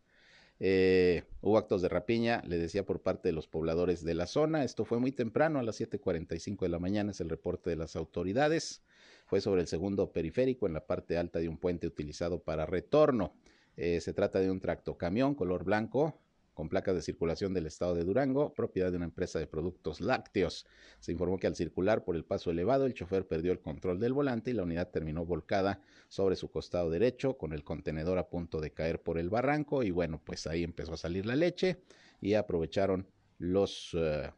Eh, 0.61 1.25
hubo 1.41 1.59
actos 1.59 1.83
de 1.83 1.89
rapiña, 1.89 2.43
le 2.47 2.59
decía, 2.59 2.85
por 2.85 3.03
parte 3.03 3.29
de 3.29 3.33
los 3.33 3.47
pobladores 3.47 4.05
de 4.05 4.15
la 4.15 4.27
zona. 4.27 4.65
Esto 4.65 4.85
fue 4.85 4.99
muy 4.99 5.13
temprano, 5.13 5.59
a 5.59 5.63
las 5.63 5.81
7.45 5.81 6.61
de 6.61 6.69
la 6.69 6.79
mañana 6.79 7.13
es 7.13 7.21
el 7.21 7.29
reporte 7.29 7.71
de 7.71 7.77
las 7.77 7.97
autoridades 7.97 8.83
fue 9.29 9.43
sobre 9.43 9.61
el 9.61 9.67
segundo 9.67 10.11
periférico 10.11 10.67
en 10.67 10.73
la 10.73 10.87
parte 10.87 11.19
alta 11.19 11.39
de 11.39 11.51
un 11.51 11.59
puente 11.59 11.87
utilizado 11.87 12.43
para 12.43 12.65
retorno. 12.65 13.35
Eh, 13.77 14.01
se 14.01 14.15
trata 14.15 14.41
de 14.41 14.51
un 14.51 14.59
tractocamión 14.59 15.35
color 15.35 15.65
blanco 15.65 16.19
con 16.55 16.71
placas 16.71 16.95
de 16.97 17.03
circulación 17.03 17.53
del 17.53 17.67
estado 17.67 17.95
de 17.95 18.05
Durango, 18.05 18.53
propiedad 18.55 18.91
de 18.91 18.97
una 18.97 19.05
empresa 19.05 19.39
de 19.39 19.47
productos 19.47 20.01
lácteos. 20.01 20.67
Se 20.99 21.13
informó 21.13 21.39
que 21.39 21.47
al 21.47 21.55
circular 21.55 22.05
por 22.05 22.17
el 22.17 22.25
paso 22.25 22.51
elevado, 22.51 22.87
el 22.87 22.95
chofer 22.95 23.29
perdió 23.29 23.53
el 23.53 23.61
control 23.61 24.01
del 24.01 24.15
volante 24.15 24.51
y 24.51 24.55
la 24.55 24.63
unidad 24.65 24.89
terminó 24.89 25.25
volcada 25.27 25.83
sobre 26.09 26.35
su 26.35 26.51
costado 26.51 26.91
derecho, 26.91 27.37
con 27.37 27.53
el 27.53 27.63
contenedor 27.63 28.19
a 28.19 28.29
punto 28.29 28.61
de 28.61 28.73
caer 28.73 29.03
por 29.03 29.19
el 29.19 29.29
barranco. 29.29 29.83
Y 29.83 29.91
bueno, 29.91 30.21
pues 30.25 30.47
ahí 30.47 30.65
empezó 30.65 30.95
a 30.95 30.97
salir 30.97 31.27
la 31.27 31.37
leche 31.37 31.77
y 32.21 32.33
aprovecharon 32.35 33.07
los 33.39 33.91
eh, 33.93 34.33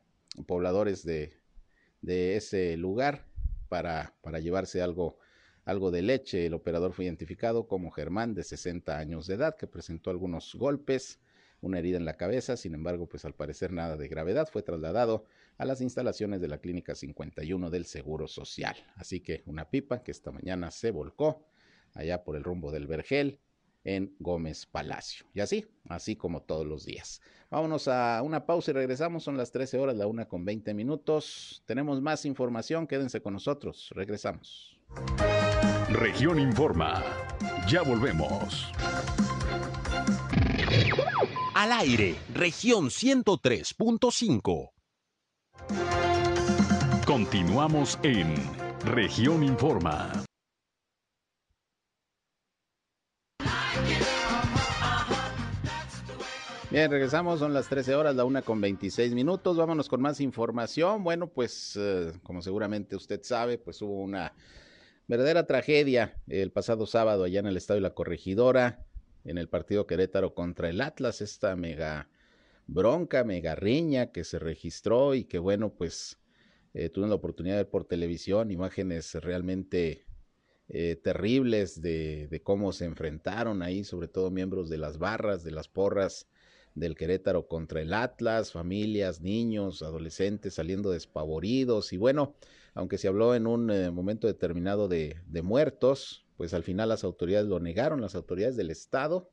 pobladores 0.47 1.05
de, 1.05 1.33
de 2.03 2.37
ese 2.37 2.77
lugar 2.77 3.30
para, 3.71 4.13
llevarse 4.41 4.83
algo, 4.83 5.17
algo 5.65 5.91
de 5.91 6.03
leche. 6.03 6.45
El 6.45 6.55
operador 6.55 6.93
fue 6.93 7.07
identificado 7.07 7.67
como 7.67 7.91
Germán, 7.91 8.35
de 8.35 8.45
60 8.45 8.99
años 8.99 9.27
de 9.27 9.35
edad, 9.35 9.57
que 9.57 9.67
presentó 9.67 10.11
algunos 10.11 10.55
golpes, 10.57 11.21
una 11.63 11.79
herida 11.79 11.97
en 11.97 12.05
la 12.05 12.17
cabeza, 12.17 12.57
sin 12.57 12.75
embargo, 12.75 13.09
pues 13.09 13.25
al 13.25 13.35
parecer 13.35 13.73
nada 13.73 13.97
de 13.97 14.09
gravedad, 14.09 14.49
fue 14.51 14.63
trasladado 14.63 15.25
a 15.57 15.65
las 15.65 15.81
instalaciones 15.81 16.41
de 16.41 16.49
la 16.49 16.59
Clínica 16.59 16.95
51 16.95 17.71
del 17.71 17.85
Seguro 17.85 18.27
Social. 18.27 18.77
Así 18.97 19.21
que 19.21 19.43
una 19.47 19.71
pipa 19.71 20.03
que 20.03 20.11
esta 20.11 20.33
mañana 20.33 20.71
se 20.71 20.91
volcó 20.91 21.47
allá 21.95 22.25
por 22.25 22.37
el 22.37 22.45
rumbo 22.45 22.73
del 22.73 22.87
Vergel 22.87 23.41
en 23.85 24.15
Gómez 24.19 24.67
Palacio. 24.67 25.27
Y 25.35 25.41
así, 25.41 25.67
así 25.89 26.17
como 26.17 26.43
todos 26.43 26.67
los 26.67 26.85
días. 26.85 27.21
Vámonos 27.51 27.89
a 27.89 28.23
una 28.23 28.47
pausa 28.47 28.71
y 28.71 28.75
regresamos. 28.75 29.25
Son 29.25 29.37
las 29.37 29.51
13 29.51 29.79
horas, 29.79 29.97
la 29.97 30.07
una 30.07 30.27
con 30.27 30.45
20 30.45 30.73
minutos. 30.75 31.63
Tenemos 31.67 32.01
más 32.01 32.25
información. 32.25 32.87
Quédense 32.87 33.21
con 33.21 33.33
nosotros. 33.33 33.91
Regresamos. 33.95 34.79
Región 35.91 36.39
Informa. 36.39 37.03
Ya 37.69 37.83
volvemos. 37.83 38.71
Al 41.55 41.73
aire, 41.73 42.15
región 42.33 42.87
103.5. 42.87 44.71
Continuamos 47.05 47.99
en 48.03 48.35
región 48.85 49.43
Informa. 49.43 50.25
Bien, 56.71 56.89
regresamos, 56.89 57.41
son 57.41 57.53
las 57.53 57.69
13 57.69 57.97
horas, 57.97 58.15
la 58.15 58.25
una 58.25 58.43
con 58.43 58.61
26 58.61 59.13
minutos. 59.13 59.57
Vámonos 59.57 59.89
con 59.89 60.01
más 60.01 60.21
información. 60.21 61.03
Bueno, 61.03 61.27
pues 61.27 61.77
eh, 61.77 62.13
como 62.23 62.43
seguramente 62.43 62.95
usted 62.95 63.21
sabe, 63.25 63.59
pues 63.59 63.83
hubo 63.83 64.01
una 64.01 64.35
verdadera 65.09 65.49
tragedia 65.49 66.15
el 66.29 66.53
pasado 66.53 66.87
sábado 66.87 67.25
allá 67.25 67.41
en 67.41 67.47
el 67.47 67.57
Estadio 67.57 67.81
La 67.81 67.95
Corregidora, 67.95 68.87
en 69.25 69.37
el 69.37 69.49
partido 69.49 69.89
Querétaro 69.89 70.33
contra 70.33 70.69
el 70.69 70.81
Atlas, 70.81 71.21
esta 71.23 71.57
mega 71.57 72.09
bronca, 72.69 73.25
mega 73.25 73.57
riña 73.57 74.13
que 74.13 74.23
se 74.23 74.39
registró 74.39 75.17
y 75.17 75.25
que 75.25 75.41
bueno, 75.41 75.75
pues 75.75 76.21
eh, 76.73 76.89
la 76.95 77.15
oportunidad 77.17 77.57
de 77.57 77.65
ver 77.65 77.71
por 77.71 77.85
televisión 77.85 78.53
imágenes 78.53 79.15
realmente 79.15 80.07
eh, 80.69 80.95
terribles 81.03 81.83
de, 81.83 82.41
cómo 82.45 82.71
se 82.71 82.85
enfrentaron 82.85 83.61
ahí, 83.61 83.83
sobre 83.83 84.07
todo 84.07 84.31
miembros 84.31 84.69
de 84.71 84.79
las 84.79 84.99
barras, 84.99 85.43
de 85.43 85.51
las 85.51 85.67
porras 85.67 86.29
del 86.75 86.95
Querétaro 86.95 87.47
contra 87.47 87.81
el 87.81 87.93
Atlas, 87.93 88.53
familias, 88.53 89.21
niños, 89.21 89.83
adolescentes 89.83 90.55
saliendo 90.55 90.91
despavoridos 90.91 91.93
y 91.93 91.97
bueno, 91.97 92.35
aunque 92.75 92.99
se 92.99 93.09
habló 93.09 93.35
en 93.35 93.47
un 93.47 93.71
eh, 93.71 93.91
momento 93.91 94.27
determinado 94.27 94.89
de, 94.89 95.17
de, 95.27 95.43
muertos, 95.43 96.25
pues 96.37 96.55
al 96.55 96.63
final 96.63 96.89
las 96.89 97.05
autoridades 97.05 97.49
lo 97.49 97.61
negaron, 97.61 98.01
las 98.01 98.15
autoridades 98.15 98.57
del 98.57 98.71
Estado 98.71 99.31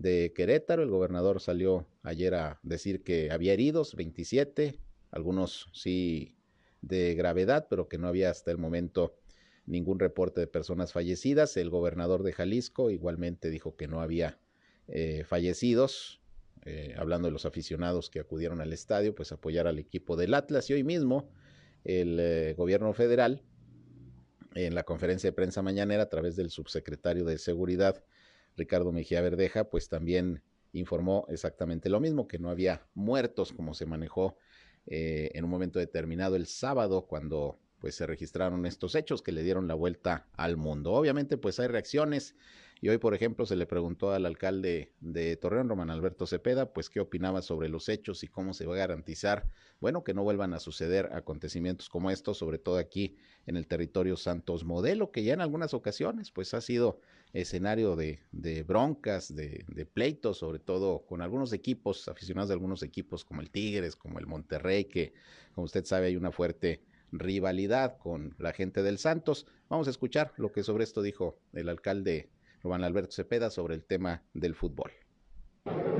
de 0.00 0.32
Querétaro, 0.34 0.82
el 0.82 0.90
gobernador 0.90 1.40
salió 1.40 1.86
ayer 2.02 2.34
a 2.34 2.58
decir 2.62 3.02
que 3.02 3.30
había 3.30 3.52
heridos, 3.52 3.94
27, 3.94 4.80
algunos 5.10 5.68
sí 5.74 6.36
de 6.80 7.14
gravedad, 7.14 7.66
pero 7.68 7.88
que 7.88 7.98
no 7.98 8.08
había 8.08 8.30
hasta 8.30 8.50
el 8.50 8.56
momento 8.56 9.14
ningún 9.66 9.98
reporte 9.98 10.40
de 10.40 10.46
personas 10.46 10.92
fallecidas. 10.92 11.56
El 11.58 11.68
gobernador 11.68 12.22
de 12.22 12.32
Jalisco 12.32 12.90
igualmente 12.90 13.50
dijo 13.50 13.76
que 13.76 13.88
no 13.88 14.00
había 14.00 14.38
eh, 14.88 15.24
fallecidos, 15.26 16.19
eh, 16.64 16.94
hablando 16.98 17.28
de 17.28 17.32
los 17.32 17.46
aficionados 17.46 18.10
que 18.10 18.20
acudieron 18.20 18.60
al 18.60 18.72
estadio, 18.72 19.14
pues 19.14 19.32
apoyar 19.32 19.66
al 19.66 19.78
equipo 19.78 20.16
del 20.16 20.34
Atlas. 20.34 20.68
Y 20.70 20.74
hoy 20.74 20.84
mismo 20.84 21.30
el 21.84 22.18
eh, 22.20 22.54
gobierno 22.56 22.92
federal, 22.92 23.42
en 24.54 24.74
la 24.74 24.82
conferencia 24.82 25.30
de 25.30 25.32
prensa 25.32 25.62
mañanera, 25.62 26.04
a 26.04 26.08
través 26.08 26.36
del 26.36 26.50
subsecretario 26.50 27.24
de 27.24 27.38
Seguridad, 27.38 28.04
Ricardo 28.56 28.92
Mejía 28.92 29.20
Verdeja, 29.20 29.70
pues 29.70 29.88
también 29.88 30.42
informó 30.72 31.24
exactamente 31.28 31.88
lo 31.88 32.00
mismo, 32.00 32.28
que 32.28 32.38
no 32.38 32.50
había 32.50 32.86
muertos 32.94 33.52
como 33.52 33.74
se 33.74 33.86
manejó 33.86 34.36
eh, 34.86 35.30
en 35.34 35.44
un 35.44 35.50
momento 35.50 35.78
determinado 35.78 36.36
el 36.36 36.46
sábado, 36.46 37.06
cuando 37.06 37.58
pues 37.78 37.94
se 37.94 38.06
registraron 38.06 38.66
estos 38.66 38.94
hechos 38.94 39.22
que 39.22 39.32
le 39.32 39.42
dieron 39.42 39.66
la 39.66 39.74
vuelta 39.74 40.28
al 40.34 40.56
mundo. 40.56 40.92
Obviamente 40.92 41.38
pues 41.38 41.58
hay 41.60 41.68
reacciones 41.68 42.36
y 42.82 42.88
hoy, 42.88 42.96
por 42.96 43.14
ejemplo, 43.14 43.44
se 43.44 43.56
le 43.56 43.66
preguntó 43.66 44.12
al 44.12 44.24
alcalde 44.24 44.94
de 45.00 45.36
Torreón, 45.36 45.68
Román 45.68 45.90
Alberto 45.90 46.26
Cepeda, 46.26 46.72
pues 46.72 46.88
qué 46.88 47.00
opinaba 47.00 47.42
sobre 47.42 47.68
los 47.68 47.90
hechos 47.90 48.22
y 48.24 48.28
cómo 48.28 48.54
se 48.54 48.64
va 48.64 48.74
a 48.74 48.78
garantizar, 48.78 49.50
bueno, 49.80 50.02
que 50.02 50.14
no 50.14 50.22
vuelvan 50.22 50.54
a 50.54 50.60
suceder 50.60 51.10
acontecimientos 51.12 51.90
como 51.90 52.10
estos, 52.10 52.38
sobre 52.38 52.58
todo 52.58 52.78
aquí 52.78 53.18
en 53.46 53.56
el 53.56 53.66
territorio 53.66 54.16
Santos 54.16 54.64
Modelo, 54.64 55.10
que 55.10 55.22
ya 55.22 55.34
en 55.34 55.42
algunas 55.42 55.74
ocasiones, 55.74 56.30
pues 56.30 56.54
ha 56.54 56.62
sido 56.62 57.00
escenario 57.34 57.96
de, 57.96 58.20
de 58.32 58.62
broncas, 58.62 59.34
de, 59.34 59.66
de, 59.68 59.84
pleitos, 59.84 60.38
sobre 60.38 60.58
todo 60.58 61.04
con 61.04 61.20
algunos 61.20 61.52
equipos, 61.52 62.08
aficionados 62.08 62.48
de 62.48 62.54
algunos 62.54 62.82
equipos 62.82 63.26
como 63.26 63.42
el 63.42 63.50
Tigres, 63.50 63.94
como 63.94 64.18
el 64.18 64.26
Monterrey, 64.26 64.86
que 64.86 65.12
como 65.54 65.66
usted 65.66 65.84
sabe 65.84 66.06
hay 66.06 66.16
una 66.16 66.32
fuerte 66.32 66.80
rivalidad 67.12 67.98
con 67.98 68.34
la 68.38 68.52
gente 68.52 68.82
del 68.82 68.98
Santos. 68.98 69.46
Vamos 69.68 69.86
a 69.86 69.90
escuchar 69.90 70.32
lo 70.38 70.50
que 70.50 70.62
sobre 70.62 70.84
esto 70.84 71.02
dijo 71.02 71.38
el 71.52 71.68
alcalde 71.68 72.30
Juan 72.62 72.84
Alberto 72.84 73.12
Cepeda 73.12 73.50
sobre 73.50 73.74
el 73.74 73.84
tema 73.84 74.22
del 74.34 74.54
fútbol. 74.54 74.90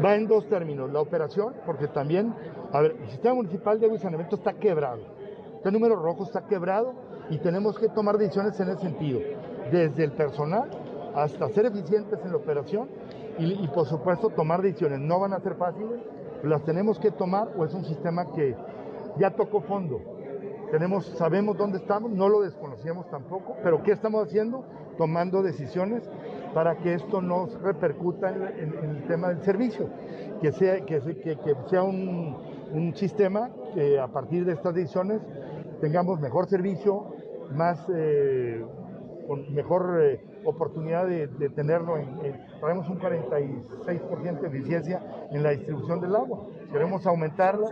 Va 0.05 0.15
en 0.15 0.27
dos 0.27 0.49
términos, 0.49 0.91
la 0.91 1.01
operación, 1.01 1.55
porque 1.67 1.89
también, 1.89 2.35
a 2.73 2.81
ver, 2.81 2.97
el 3.03 3.11
sistema 3.11 3.35
municipal 3.35 3.79
de 3.79 3.87
agua 3.87 3.99
y 3.99 4.01
saneamiento 4.01 4.37
está 4.37 4.55
quebrado, 4.55 5.03
este 5.57 5.71
número 5.71 5.97
rojo 5.97 6.25
está 6.25 6.47
quebrado 6.47 6.95
y 7.29 7.39
tenemos 7.39 7.79
que 7.79 7.89
tomar 7.89 8.17
decisiones 8.17 8.59
en 8.61 8.71
ese 8.71 8.81
sentido, 8.81 9.21
desde 9.71 10.05
el 10.05 10.13
personal 10.13 10.71
hasta 11.15 11.49
ser 11.51 11.67
eficientes 11.67 12.19
en 12.25 12.31
la 12.31 12.37
operación 12.37 12.89
y, 13.39 13.53
y 13.63 13.69
por 13.69 13.87
supuesto 13.87 14.31
tomar 14.31 14.63
decisiones. 14.63 15.01
No 15.01 15.21
van 15.21 15.35
a 15.35 15.41
ser 15.41 15.55
fáciles, 15.57 16.01
las 16.43 16.65
tenemos 16.65 16.99
que 16.99 17.11
tomar 17.11 17.49
o 17.57 17.65
es 17.65 17.75
un 17.75 17.85
sistema 17.85 18.33
que 18.33 18.57
ya 19.19 19.31
tocó 19.31 19.61
fondo. 19.61 20.01
Tenemos, 20.71 21.05
sabemos 21.19 21.59
dónde 21.59 21.79
estamos, 21.79 22.11
no 22.11 22.29
lo 22.29 22.43
desconocíamos 22.43 23.11
tampoco, 23.11 23.57
pero 23.63 23.83
¿qué 23.83 23.93
estamos 23.93 24.27
haciendo? 24.27 24.65
Tomando 24.97 25.43
decisiones 25.43 26.09
para 26.55 26.77
que 26.77 26.95
esto 26.95 27.21
no 27.21 27.47
repercuta 27.63 28.31
en, 28.31 28.75
el 28.83 29.05
tema 29.07 29.29
del 29.29 29.43
servicio, 29.43 29.89
que 30.41 30.53
sea, 30.53 30.85
que, 30.85 31.01
que, 31.01 31.37
que 31.37 31.55
sea 31.67 31.83
un, 31.83 32.37
un, 32.73 32.95
sistema 32.95 33.51
que 33.75 33.99
a 33.99 34.09
partir 34.09 34.45
de 34.45 34.53
estas 34.53 34.75
decisiones 34.75 35.21
tengamos 35.81 36.21
mejor 36.21 36.49
servicio, 36.49 37.07
más, 37.53 37.85
eh, 37.95 38.65
con 39.27 39.53
mejor 39.55 40.01
eh, 40.03 40.21
oportunidad 40.45 41.07
de, 41.07 41.29
tenerlo. 41.51 41.97
En, 41.97 42.09
en, 42.25 42.41
traemos 42.61 42.89
un 42.89 42.99
46% 42.99 44.41
de 44.41 44.49
eficiencia 44.49 45.03
en 45.31 45.43
la 45.43 45.51
distribución 45.51 46.01
del 46.01 46.17
agua. 46.17 46.47
Queremos 46.73 47.07
aumentarla 47.07 47.69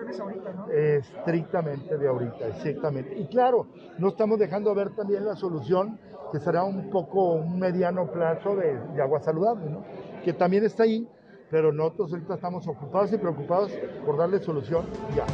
eh, 0.70 1.00
estrictamente 1.00 1.96
de 1.96 2.08
ahorita, 2.08 2.48
exactamente. 2.48 3.16
Y 3.16 3.26
claro, 3.28 3.66
no 3.98 4.08
estamos 4.08 4.38
dejando 4.38 4.74
ver 4.74 4.90
también 4.90 5.24
la 5.24 5.36
solución 5.36 5.98
que 6.32 6.40
será 6.40 6.64
un 6.64 6.90
poco 6.90 7.34
un 7.34 7.58
mediano 7.58 8.10
plazo 8.10 8.56
de, 8.56 8.78
de 8.94 9.02
agua 9.02 9.20
saludable, 9.20 9.70
¿no? 9.70 9.84
que 10.24 10.32
también 10.32 10.64
está 10.64 10.82
ahí, 10.82 11.08
pero 11.50 11.72
nosotros 11.72 12.12
ahorita 12.12 12.34
estamos 12.34 12.66
ocupados 12.66 13.12
y 13.12 13.18
preocupados 13.18 13.72
por 14.04 14.18
darle 14.18 14.40
solución 14.40 14.84
ya. 15.14 15.24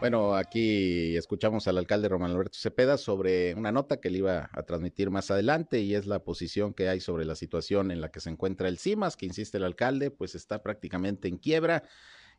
Bueno, 0.00 0.34
aquí 0.34 1.14
escuchamos 1.14 1.68
al 1.68 1.76
alcalde 1.76 2.08
Román 2.08 2.30
Alberto 2.30 2.56
Cepeda 2.58 2.96
sobre 2.96 3.54
una 3.54 3.70
nota 3.70 4.00
que 4.00 4.08
le 4.08 4.18
iba 4.18 4.48
a 4.50 4.62
transmitir 4.62 5.10
más 5.10 5.30
adelante 5.30 5.80
y 5.80 5.94
es 5.94 6.06
la 6.06 6.24
posición 6.24 6.72
que 6.72 6.88
hay 6.88 7.00
sobre 7.00 7.26
la 7.26 7.34
situación 7.34 7.90
en 7.90 8.00
la 8.00 8.10
que 8.10 8.20
se 8.20 8.30
encuentra 8.30 8.68
el 8.68 8.78
CIMAS, 8.78 9.18
que 9.18 9.26
insiste 9.26 9.58
el 9.58 9.64
alcalde, 9.64 10.10
pues 10.10 10.34
está 10.34 10.62
prácticamente 10.62 11.28
en 11.28 11.36
quiebra 11.36 11.82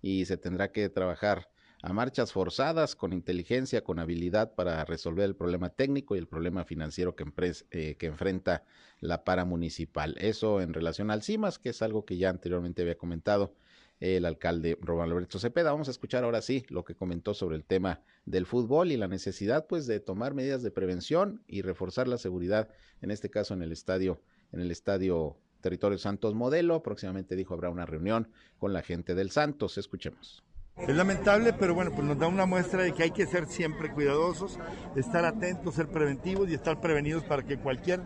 y 0.01 0.25
se 0.25 0.37
tendrá 0.37 0.71
que 0.71 0.89
trabajar 0.89 1.49
a 1.83 1.93
marchas 1.93 2.31
forzadas, 2.31 2.95
con 2.95 3.13
inteligencia, 3.13 3.83
con 3.83 3.99
habilidad 3.99 4.55
para 4.55 4.83
resolver 4.83 5.25
el 5.25 5.35
problema 5.35 5.69
técnico 5.69 6.15
y 6.15 6.19
el 6.19 6.27
problema 6.27 6.65
financiero 6.65 7.15
que, 7.15 7.25
eh, 7.69 7.95
enfrenta 7.99 8.63
la 9.01 9.23
para 9.23 9.45
municipal. 9.45 10.15
Eso 10.19 10.61
en 10.61 10.73
relación 10.73 11.11
al 11.11 11.21
CIMAS, 11.21 11.59
que 11.59 11.69
es 11.69 11.83
algo 11.83 12.05
que 12.05 12.17
ya 12.17 12.29
anteriormente 12.29 12.81
había 12.81 12.97
comentado 12.97 13.53
el 14.01 14.25
alcalde 14.25 14.77
Román 14.81 15.09
Alberto 15.09 15.39
Cepeda. 15.39 15.71
Vamos 15.71 15.87
a 15.87 15.91
escuchar 15.91 16.23
ahora 16.23 16.41
sí 16.41 16.65
lo 16.69 16.83
que 16.83 16.95
comentó 16.95 17.33
sobre 17.33 17.55
el 17.55 17.63
tema 17.63 18.01
del 18.25 18.45
fútbol 18.45 18.91
y 18.91 18.97
la 18.97 19.07
necesidad 19.07 19.67
pues 19.67 19.87
de 19.87 19.99
tomar 19.99 20.33
medidas 20.33 20.63
de 20.63 20.71
prevención 20.71 21.43
y 21.47 21.61
reforzar 21.61 22.07
la 22.07 22.17
seguridad, 22.17 22.69
en 23.01 23.11
este 23.11 23.29
caso 23.29 23.53
en 23.53 23.61
el 23.61 23.71
estadio, 23.71 24.19
en 24.51 24.59
el 24.59 24.71
estadio 24.71 25.37
Territorio 25.61 25.99
Santos 25.99 26.33
Modelo. 26.33 26.81
Próximamente 26.81 27.35
dijo 27.35 27.53
habrá 27.53 27.69
una 27.69 27.85
reunión 27.85 28.27
con 28.57 28.73
la 28.73 28.81
gente 28.81 29.13
del 29.13 29.29
Santos. 29.29 29.77
Escuchemos. 29.77 30.43
Es 30.87 30.95
lamentable, 30.95 31.53
pero 31.53 31.75
bueno, 31.75 31.91
pues 31.91 32.03
nos 32.03 32.17
da 32.17 32.27
una 32.27 32.45
muestra 32.45 32.81
de 32.81 32.91
que 32.91 33.03
hay 33.03 33.11
que 33.11 33.27
ser 33.27 33.45
siempre 33.45 33.91
cuidadosos, 33.91 34.57
estar 34.95 35.23
atentos, 35.25 35.75
ser 35.75 35.87
preventivos 35.87 36.49
y 36.49 36.55
estar 36.55 36.81
prevenidos 36.81 37.23
para 37.23 37.43
que 37.43 37.57
cualquier 37.57 38.01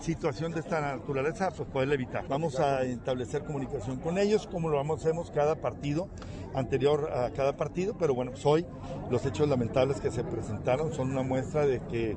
situación 0.00 0.52
de 0.52 0.60
esta 0.60 0.80
naturaleza 0.80 1.50
pues 1.50 1.68
poderla 1.68 1.94
evitar. 1.94 2.26
Vamos 2.28 2.60
a 2.60 2.82
establecer 2.82 3.42
comunicación 3.42 3.98
con 3.98 4.16
ellos, 4.16 4.46
como 4.46 4.68
lo 4.68 4.80
hacemos 4.94 5.30
cada 5.32 5.56
partido, 5.56 6.08
anterior 6.54 7.10
a 7.12 7.30
cada 7.30 7.56
partido, 7.56 7.96
pero 7.98 8.14
bueno, 8.14 8.30
pues 8.30 8.46
hoy 8.46 8.64
los 9.10 9.26
hechos 9.26 9.48
lamentables 9.48 10.00
que 10.00 10.10
se 10.10 10.22
presentaron 10.24 10.92
son 10.92 11.10
una 11.10 11.22
muestra 11.22 11.66
de 11.66 11.80
que 11.80 12.16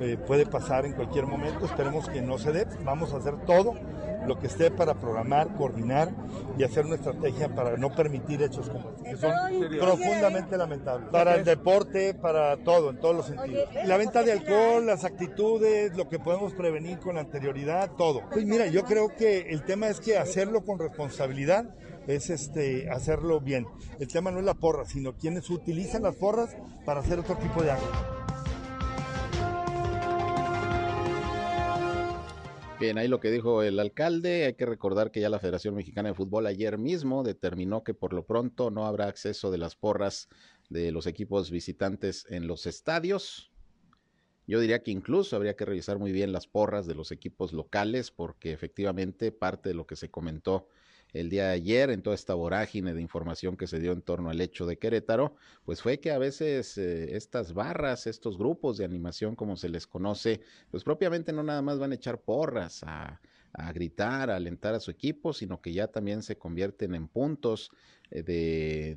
eh, 0.00 0.16
puede 0.16 0.46
pasar 0.46 0.86
en 0.86 0.92
cualquier 0.92 1.26
momento, 1.26 1.64
esperemos 1.64 2.08
que 2.08 2.22
no 2.22 2.38
se 2.38 2.52
dé, 2.52 2.66
vamos 2.84 3.12
a 3.12 3.18
hacer 3.18 3.34
todo 3.46 3.74
lo 4.26 4.38
que 4.38 4.46
esté 4.46 4.70
para 4.70 4.94
programar, 4.94 5.54
coordinar 5.56 6.10
y 6.58 6.64
hacer 6.64 6.86
una 6.86 6.96
estrategia 6.96 7.54
para 7.54 7.76
no 7.76 7.94
permitir 7.94 8.42
hechos 8.42 8.68
como 8.68 8.90
estos, 8.90 9.02
que 9.02 9.16
son 9.16 9.32
profundamente 9.78 10.56
lamentables. 10.56 11.10
Para 11.10 11.36
el 11.36 11.44
deporte, 11.44 12.14
para 12.14 12.56
todo, 12.58 12.90
en 12.90 13.00
todos 13.00 13.14
los 13.14 13.26
sentidos. 13.26 13.68
La 13.84 13.96
venta 13.96 14.22
de 14.22 14.32
alcohol, 14.32 14.86
las 14.86 15.04
actitudes, 15.04 15.96
lo 15.96 16.08
que 16.08 16.18
podemos 16.18 16.52
prevenir 16.54 16.98
con 16.98 17.18
anterioridad, 17.18 17.90
todo. 17.92 18.22
Pues 18.32 18.44
mira, 18.44 18.66
yo 18.66 18.84
creo 18.84 19.14
que 19.14 19.50
el 19.50 19.62
tema 19.64 19.88
es 19.88 20.00
que 20.00 20.18
hacerlo 20.18 20.64
con 20.64 20.78
responsabilidad 20.78 21.74
es 22.06 22.30
este 22.30 22.90
hacerlo 22.90 23.40
bien. 23.40 23.66
El 23.98 24.08
tema 24.08 24.30
no 24.30 24.38
es 24.38 24.44
la 24.44 24.54
porra, 24.54 24.84
sino 24.84 25.14
quienes 25.14 25.48
utilizan 25.50 26.02
las 26.02 26.14
porras 26.16 26.56
para 26.84 27.00
hacer 27.00 27.18
otro 27.18 27.36
tipo 27.36 27.62
de 27.62 27.72
actos. 27.72 28.23
Bien, 32.80 32.98
ahí 32.98 33.06
lo 33.06 33.20
que 33.20 33.30
dijo 33.30 33.62
el 33.62 33.78
alcalde, 33.78 34.46
hay 34.46 34.54
que 34.54 34.66
recordar 34.66 35.12
que 35.12 35.20
ya 35.20 35.28
la 35.28 35.38
Federación 35.38 35.76
Mexicana 35.76 36.08
de 36.08 36.14
Fútbol 36.16 36.46
ayer 36.46 36.76
mismo 36.76 37.22
determinó 37.22 37.84
que 37.84 37.94
por 37.94 38.12
lo 38.12 38.26
pronto 38.26 38.72
no 38.72 38.84
habrá 38.84 39.06
acceso 39.06 39.52
de 39.52 39.58
las 39.58 39.76
porras 39.76 40.28
de 40.70 40.90
los 40.90 41.06
equipos 41.06 41.52
visitantes 41.52 42.26
en 42.30 42.48
los 42.48 42.66
estadios. 42.66 43.52
Yo 44.48 44.58
diría 44.58 44.82
que 44.82 44.90
incluso 44.90 45.36
habría 45.36 45.54
que 45.54 45.64
revisar 45.64 46.00
muy 46.00 46.10
bien 46.10 46.32
las 46.32 46.48
porras 46.48 46.86
de 46.86 46.96
los 46.96 47.12
equipos 47.12 47.52
locales 47.52 48.10
porque 48.10 48.52
efectivamente 48.52 49.30
parte 49.30 49.68
de 49.68 49.76
lo 49.76 49.86
que 49.86 49.94
se 49.94 50.10
comentó 50.10 50.66
el 51.14 51.30
día 51.30 51.46
de 51.46 51.52
ayer 51.52 51.90
en 51.90 52.02
toda 52.02 52.14
esta 52.14 52.34
vorágine 52.34 52.92
de 52.92 53.00
información 53.00 53.56
que 53.56 53.68
se 53.68 53.78
dio 53.78 53.92
en 53.92 54.02
torno 54.02 54.30
al 54.30 54.40
hecho 54.40 54.66
de 54.66 54.78
Querétaro, 54.78 55.36
pues 55.64 55.80
fue 55.80 56.00
que 56.00 56.10
a 56.10 56.18
veces 56.18 56.76
eh, 56.76 57.16
estas 57.16 57.54
barras, 57.54 58.08
estos 58.08 58.36
grupos 58.36 58.76
de 58.76 58.84
animación 58.84 59.36
como 59.36 59.56
se 59.56 59.68
les 59.68 59.86
conoce, 59.86 60.40
pues 60.70 60.82
propiamente 60.82 61.32
no 61.32 61.44
nada 61.44 61.62
más 61.62 61.78
van 61.78 61.92
a 61.92 61.94
echar 61.94 62.20
porras 62.20 62.82
a, 62.84 63.20
gritar, 63.72 64.30
a 64.30 64.36
alentar 64.36 64.74
a 64.74 64.80
su 64.80 64.90
equipo, 64.90 65.32
sino 65.32 65.60
que 65.60 65.72
ya 65.72 65.86
también 65.86 66.22
se 66.22 66.36
convierten 66.36 66.96
en 66.96 67.06
puntos 67.06 67.70
eh, 68.10 68.24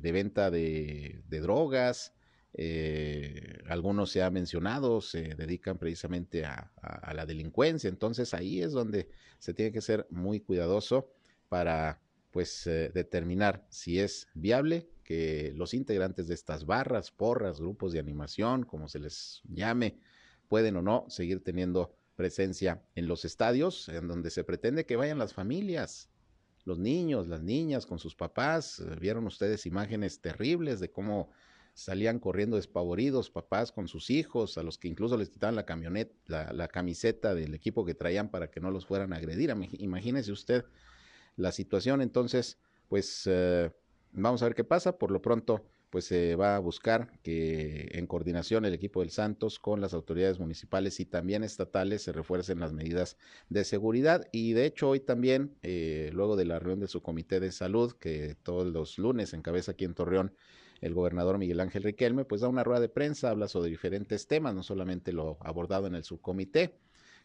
de, 0.02 0.12
venta 0.12 0.50
de, 0.50 1.22
drogas. 1.28 2.12
Eh, 2.54 3.58
algunos 3.68 4.10
se 4.10 4.24
ha 4.24 4.30
mencionado, 4.30 5.00
se 5.00 5.36
dedican 5.36 5.78
precisamente 5.78 6.44
a, 6.44 6.72
a 6.82 7.14
la 7.14 7.24
delincuencia, 7.26 7.88
entonces 7.88 8.34
ahí 8.34 8.60
es 8.60 8.72
donde 8.72 9.08
se 9.38 9.54
tiene 9.54 9.70
que 9.70 9.80
ser 9.80 10.08
muy 10.10 10.40
cuidadoso 10.40 11.12
para 11.48 12.00
pues 12.38 12.68
eh, 12.68 12.92
determinar 12.94 13.66
si 13.68 13.98
es 13.98 14.28
viable 14.32 14.88
que 15.02 15.52
los 15.56 15.74
integrantes 15.74 16.28
de 16.28 16.34
estas 16.34 16.66
barras, 16.66 17.10
porras, 17.10 17.58
grupos 17.58 17.92
de 17.92 17.98
animación, 17.98 18.62
como 18.62 18.86
se 18.88 19.00
les 19.00 19.42
llame, 19.48 19.98
pueden 20.46 20.76
o 20.76 20.82
no 20.82 21.04
seguir 21.08 21.42
teniendo 21.42 21.96
presencia 22.14 22.80
en 22.94 23.08
los 23.08 23.24
estadios, 23.24 23.88
en 23.88 24.06
donde 24.06 24.30
se 24.30 24.44
pretende 24.44 24.86
que 24.86 24.94
vayan 24.94 25.18
las 25.18 25.34
familias, 25.34 26.10
los 26.64 26.78
niños, 26.78 27.26
las 27.26 27.42
niñas 27.42 27.86
con 27.86 27.98
sus 27.98 28.14
papás. 28.14 28.78
Eh, 28.78 28.84
vieron 29.00 29.26
ustedes 29.26 29.66
imágenes 29.66 30.20
terribles 30.20 30.78
de 30.78 30.92
cómo 30.92 31.32
salían 31.74 32.20
corriendo 32.20 32.54
despavoridos 32.54 33.30
papás 33.30 33.72
con 33.72 33.88
sus 33.88 34.10
hijos, 34.10 34.58
a 34.58 34.62
los 34.62 34.78
que 34.78 34.86
incluso 34.86 35.16
les 35.16 35.28
quitaban 35.28 35.56
la 35.56 35.66
camioneta, 35.66 36.14
la, 36.26 36.52
la 36.52 36.68
camiseta 36.68 37.34
del 37.34 37.54
equipo 37.54 37.84
que 37.84 37.94
traían 37.94 38.30
para 38.30 38.48
que 38.48 38.60
no 38.60 38.70
los 38.70 38.86
fueran 38.86 39.12
a 39.12 39.16
agredir. 39.16 39.52
Imagínese 39.80 40.30
usted 40.30 40.66
la 41.38 41.52
situación. 41.52 42.02
Entonces, 42.02 42.58
pues 42.88 43.22
eh, 43.26 43.70
vamos 44.12 44.42
a 44.42 44.46
ver 44.46 44.54
qué 44.54 44.64
pasa. 44.64 44.98
Por 44.98 45.10
lo 45.10 45.22
pronto, 45.22 45.64
pues 45.90 46.04
se 46.04 46.36
va 46.36 46.56
a 46.56 46.58
buscar 46.58 47.10
que 47.22 47.88
en 47.92 48.06
coordinación 48.06 48.64
el 48.64 48.74
equipo 48.74 49.00
del 49.00 49.10
Santos 49.10 49.58
con 49.58 49.80
las 49.80 49.94
autoridades 49.94 50.38
municipales 50.38 51.00
y 51.00 51.06
también 51.06 51.44
estatales 51.44 52.02
se 52.02 52.12
refuercen 52.12 52.60
las 52.60 52.72
medidas 52.72 53.16
de 53.48 53.64
seguridad. 53.64 54.28
Y 54.32 54.52
de 54.52 54.66
hecho 54.66 54.90
hoy 54.90 55.00
también, 55.00 55.56
eh, 55.62 56.10
luego 56.12 56.36
de 56.36 56.44
la 56.44 56.58
reunión 56.58 56.80
de 56.80 56.88
su 56.88 57.00
comité 57.00 57.40
de 57.40 57.52
salud, 57.52 57.92
que 57.92 58.36
todos 58.42 58.66
los 58.66 58.98
lunes 58.98 59.32
encabeza 59.32 59.72
aquí 59.72 59.84
en 59.84 59.94
Torreón, 59.94 60.34
el 60.80 60.94
gobernador 60.94 61.38
Miguel 61.38 61.60
Ángel 61.60 61.82
Riquelme, 61.82 62.24
pues 62.24 62.40
da 62.40 62.48
una 62.48 62.62
rueda 62.62 62.80
de 62.80 62.88
prensa, 62.88 63.30
habla 63.30 63.48
sobre 63.48 63.70
diferentes 63.70 64.28
temas, 64.28 64.54
no 64.54 64.62
solamente 64.62 65.12
lo 65.12 65.38
abordado 65.40 65.86
en 65.86 65.94
el 65.94 66.04
subcomité 66.04 66.78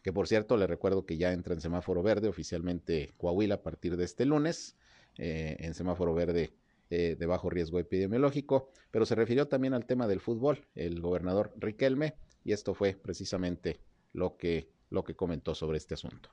que 0.04 0.12
por 0.12 0.28
cierto 0.28 0.58
le 0.58 0.66
recuerdo 0.66 1.06
que 1.06 1.16
ya 1.16 1.32
entra 1.32 1.54
en 1.54 1.62
semáforo 1.62 2.02
verde 2.02 2.28
oficialmente 2.28 3.14
Coahuila 3.16 3.56
a 3.56 3.62
partir 3.62 3.96
de 3.96 4.04
este 4.04 4.26
lunes, 4.26 4.76
eh, 5.16 5.56
en 5.60 5.72
semáforo 5.72 6.12
verde 6.14 6.52
eh, 6.90 7.16
de 7.18 7.26
bajo 7.26 7.48
riesgo 7.48 7.80
epidemiológico, 7.80 8.70
pero 8.90 9.06
se 9.06 9.14
refirió 9.14 9.48
también 9.48 9.72
al 9.72 9.86
tema 9.86 10.06
del 10.06 10.20
fútbol, 10.20 10.66
el 10.74 11.00
gobernador 11.00 11.54
Riquelme, 11.56 12.16
y 12.44 12.52
esto 12.52 12.74
fue 12.74 12.92
precisamente 12.92 13.80
lo 14.12 14.36
que, 14.36 14.68
lo 14.90 15.04
que 15.04 15.16
comentó 15.16 15.54
sobre 15.54 15.78
este 15.78 15.94
asunto. 15.94 16.28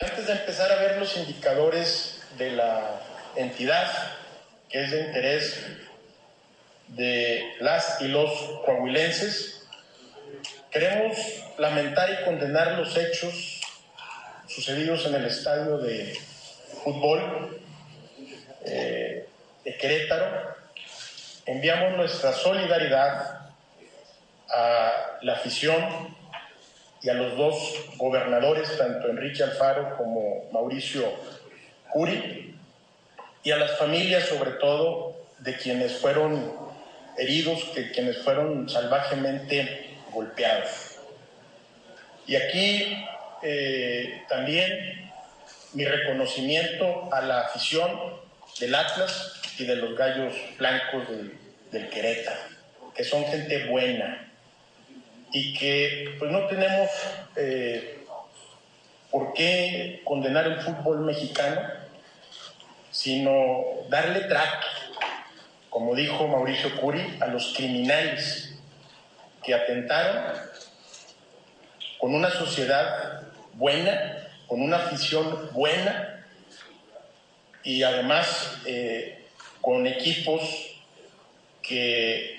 Antes 0.00 0.26
de 0.26 0.32
empezar 0.32 0.72
a 0.72 0.80
ver 0.80 0.98
los 0.98 1.16
indicadores 1.16 2.20
de 2.36 2.50
la 2.50 3.00
entidad, 3.36 3.86
que 4.68 4.82
es 4.82 4.90
de 4.90 5.06
interés 5.06 5.66
de 6.88 7.44
las 7.60 8.00
y 8.02 8.08
los 8.08 8.30
coahuilenses, 8.66 9.58
Queremos 10.70 11.16
lamentar 11.56 12.10
y 12.10 12.24
condenar 12.26 12.72
los 12.72 12.94
hechos 12.94 13.62
sucedidos 14.46 15.06
en 15.06 15.14
el 15.14 15.24
estadio 15.24 15.78
de 15.78 16.14
fútbol 16.84 17.58
eh, 18.66 19.26
de 19.64 19.76
Querétaro. 19.78 20.56
Enviamos 21.46 21.96
nuestra 21.96 22.34
solidaridad 22.34 23.48
a 24.50 25.18
la 25.22 25.32
afición 25.32 26.14
y 27.00 27.08
a 27.08 27.14
los 27.14 27.38
dos 27.38 27.84
gobernadores, 27.96 28.76
tanto 28.76 29.08
Enrique 29.08 29.42
Alfaro 29.42 29.96
como 29.96 30.50
Mauricio 30.52 31.10
Curi, 31.90 32.54
y 33.42 33.50
a 33.52 33.56
las 33.56 33.78
familias 33.78 34.24
sobre 34.24 34.50
todo 34.52 35.16
de 35.38 35.56
quienes 35.56 35.96
fueron 35.96 36.52
heridos, 37.16 37.74
de 37.74 37.90
quienes 37.90 38.18
fueron 38.18 38.68
salvajemente 38.68 39.87
golpeados. 40.12 40.98
Y 42.26 42.36
aquí 42.36 43.04
eh, 43.42 44.22
también 44.28 45.10
mi 45.74 45.84
reconocimiento 45.84 47.08
a 47.12 47.20
la 47.22 47.40
afición 47.40 47.90
del 48.60 48.74
Atlas 48.74 49.40
y 49.58 49.64
de 49.64 49.76
los 49.76 49.96
gallos 49.96 50.34
blancos 50.58 51.04
del 51.70 51.88
Querétaro, 51.88 52.40
que 52.94 53.04
son 53.04 53.24
gente 53.26 53.66
buena 53.66 54.28
y 55.32 55.52
que 55.54 56.16
pues 56.18 56.30
no 56.30 56.46
tenemos 56.46 56.90
eh, 57.36 57.98
por 59.10 59.32
qué 59.34 60.02
condenar 60.04 60.46
el 60.46 60.60
fútbol 60.60 61.00
mexicano, 61.00 61.60
sino 62.90 63.64
darle 63.88 64.20
trato, 64.22 64.66
como 65.70 65.94
dijo 65.94 66.26
Mauricio 66.26 66.80
Curi, 66.80 67.18
a 67.20 67.26
los 67.26 67.54
criminales 67.54 68.47
que 69.48 69.54
atentaron 69.54 70.34
con 71.98 72.14
una 72.14 72.28
sociedad 72.28 73.22
buena, 73.54 74.28
con 74.46 74.60
una 74.60 74.76
afición 74.76 75.48
buena 75.54 76.22
y 77.64 77.82
además 77.82 78.58
eh, 78.66 79.24
con 79.62 79.86
equipos 79.86 80.42
que 81.62 82.38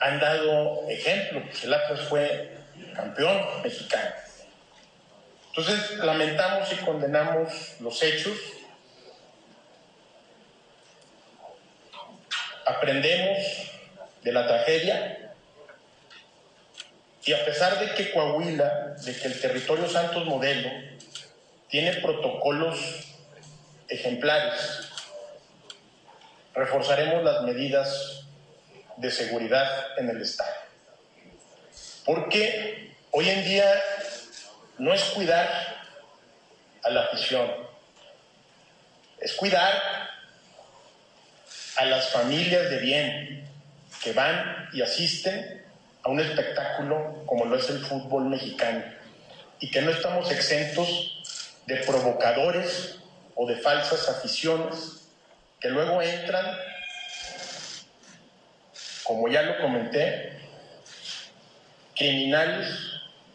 han 0.00 0.18
dado 0.18 0.88
ejemplo. 0.88 1.40
El 1.62 1.72
Atlas 1.72 2.00
fue 2.08 2.58
campeón 2.96 3.62
mexicano. 3.62 4.10
Entonces 5.50 5.98
lamentamos 5.98 6.72
y 6.72 6.76
condenamos 6.84 7.76
los 7.78 8.02
hechos. 8.02 8.36
Aprendemos 12.66 13.38
de 14.24 14.32
la 14.32 14.48
tragedia 14.48 15.23
y 17.26 17.32
a 17.32 17.44
pesar 17.44 17.78
de 17.80 17.94
que 17.94 18.12
Coahuila, 18.12 18.96
de 19.02 19.16
que 19.16 19.28
el 19.28 19.40
territorio 19.40 19.88
Santos 19.88 20.26
Modelo 20.26 20.70
tiene 21.68 21.94
protocolos 21.94 22.78
ejemplares, 23.88 24.90
reforzaremos 26.54 27.24
las 27.24 27.42
medidas 27.42 28.26
de 28.98 29.10
seguridad 29.10 29.98
en 29.98 30.10
el 30.10 30.20
Estado. 30.20 30.54
Porque 32.04 32.94
hoy 33.10 33.30
en 33.30 33.44
día 33.44 33.82
no 34.78 34.92
es 34.92 35.02
cuidar 35.04 35.48
a 36.82 36.90
la 36.90 37.04
afición, 37.04 37.50
es 39.18 39.32
cuidar 39.32 40.10
a 41.76 41.84
las 41.86 42.10
familias 42.10 42.68
de 42.70 42.78
bien 42.78 43.48
que 44.02 44.12
van 44.12 44.68
y 44.74 44.82
asisten 44.82 45.63
a 46.04 46.10
un 46.10 46.20
espectáculo 46.20 47.24
como 47.26 47.46
lo 47.46 47.56
es 47.56 47.68
el 47.70 47.78
fútbol 47.80 48.26
mexicano 48.26 48.84
y 49.58 49.70
que 49.70 49.80
no 49.80 49.90
estamos 49.90 50.30
exentos 50.30 51.22
de 51.66 51.76
provocadores 51.78 52.98
o 53.34 53.46
de 53.46 53.56
falsas 53.56 54.08
aficiones 54.08 55.08
que 55.60 55.70
luego 55.70 56.02
entran, 56.02 56.44
como 59.02 59.28
ya 59.28 59.42
lo 59.42 59.58
comenté, 59.58 60.38
criminales 61.96 62.68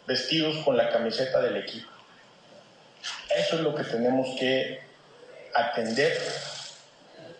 vestidos 0.05 0.63
con 0.63 0.77
la 0.77 0.89
camiseta 0.89 1.41
del 1.41 1.57
equipo. 1.57 1.89
Eso 3.35 3.55
es 3.55 3.61
lo 3.61 3.73
que 3.73 3.83
tenemos 3.83 4.37
que 4.39 4.79
atender 5.55 6.15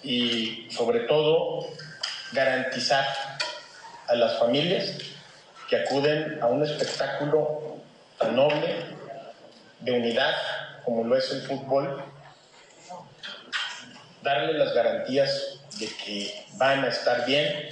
y 0.02 0.68
sobre 0.72 1.02
todo 1.02 1.68
garantizar 2.32 3.06
a 4.08 4.16
las 4.16 4.40
familias 4.40 5.19
que 5.70 5.76
acuden 5.78 6.40
a 6.42 6.48
un 6.48 6.64
espectáculo 6.64 7.78
tan 8.18 8.36
noble, 8.36 8.86
de 9.82 9.92
unidad, 9.92 10.34
como 10.84 11.04
lo 11.04 11.16
es 11.16 11.32
el 11.32 11.42
fútbol, 11.44 12.04
darle 14.24 14.54
las 14.54 14.74
garantías 14.74 15.62
de 15.80 15.88
que 15.88 16.46
van 16.58 16.84
a 16.84 16.90
estar 16.90 17.26
bien 17.26 17.70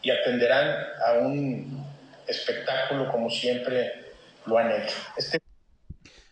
y 0.00 0.10
atenderán 0.10 0.86
a 1.04 1.12
un 1.18 1.84
espectáculo 2.26 3.10
como 3.10 3.28
siempre 3.28 3.92
lo 4.46 4.56
han 4.56 4.70
hecho. 4.70 4.94
Este 5.16 5.40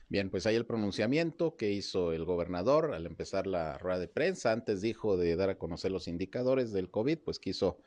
Bien, 0.08 0.30
pues 0.30 0.46
hay 0.46 0.54
el 0.54 0.64
pronunciamiento 0.64 1.56
que 1.56 1.72
hizo 1.72 2.12
el 2.12 2.24
gobernador 2.24 2.94
al 2.94 3.04
empezar 3.04 3.48
la 3.48 3.78
rueda 3.78 3.98
de 3.98 4.06
prensa. 4.06 4.52
Antes 4.52 4.80
dijo 4.80 5.16
de 5.16 5.34
dar 5.34 5.50
a 5.50 5.58
conocer 5.58 5.90
los 5.90 6.06
indicadores 6.06 6.72
del 6.72 6.88
COVID, 6.88 7.18
pues 7.18 7.40
quiso 7.40 7.78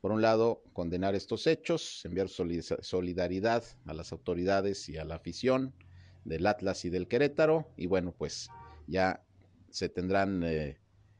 por 0.00 0.12
un 0.12 0.22
lado, 0.22 0.62
condenar 0.72 1.14
estos 1.14 1.46
hechos, 1.46 2.04
enviar 2.04 2.28
solidaridad 2.28 3.64
a 3.86 3.94
las 3.94 4.12
autoridades 4.12 4.88
y 4.88 4.96
a 4.96 5.04
la 5.04 5.16
afición 5.16 5.74
del 6.24 6.46
Atlas 6.46 6.84
y 6.84 6.90
del 6.90 7.06
Querétaro, 7.06 7.68
y 7.76 7.86
bueno, 7.86 8.14
pues 8.16 8.48
ya 8.86 9.22
se 9.70 9.88
tendrán 9.88 10.42
eh, 10.42 10.78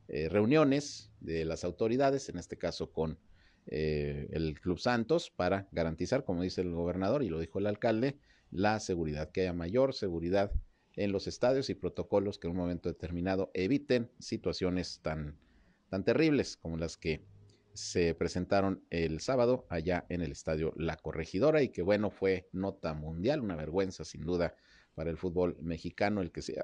eh, 0.08 0.28
reuniones 0.28 1.10
de 1.20 1.44
las 1.44 1.64
autoridades, 1.64 2.28
en 2.28 2.38
este 2.38 2.56
caso 2.56 2.90
con 2.90 3.18
eh, 3.66 4.28
el 4.32 4.58
Club 4.60 4.78
Santos, 4.78 5.30
para 5.30 5.68
garantizar, 5.72 6.24
como 6.24 6.42
dice 6.42 6.62
el 6.62 6.72
gobernador 6.72 7.22
y 7.22 7.28
lo 7.28 7.38
dijo 7.38 7.58
el 7.58 7.66
alcalde, 7.66 8.18
la 8.50 8.80
seguridad, 8.80 9.30
que 9.30 9.42
haya 9.42 9.52
mayor 9.52 9.94
seguridad 9.94 10.52
en 10.96 11.12
los 11.12 11.26
estadios 11.26 11.70
y 11.70 11.74
protocolos 11.74 12.38
que 12.38 12.48
en 12.48 12.52
un 12.52 12.56
momento 12.56 12.88
determinado 12.88 13.50
eviten 13.54 14.10
situaciones 14.18 15.00
tan, 15.02 15.38
tan 15.88 16.04
terribles 16.04 16.56
como 16.56 16.76
las 16.76 16.96
que 16.96 17.24
se 17.74 18.14
presentaron 18.14 18.84
el 18.90 19.20
sábado 19.20 19.66
allá 19.68 20.06
en 20.08 20.22
el 20.22 20.32
estadio 20.32 20.72
La 20.76 20.96
Corregidora 20.96 21.62
y 21.62 21.68
que 21.68 21.82
bueno, 21.82 22.10
fue 22.10 22.48
nota 22.52 22.94
mundial, 22.94 23.40
una 23.40 23.56
vergüenza 23.56 24.04
sin 24.04 24.22
duda 24.22 24.54
para 24.94 25.10
el 25.10 25.16
fútbol 25.16 25.56
mexicano 25.60 26.20
el 26.20 26.30
que 26.32 26.42
se, 26.42 26.62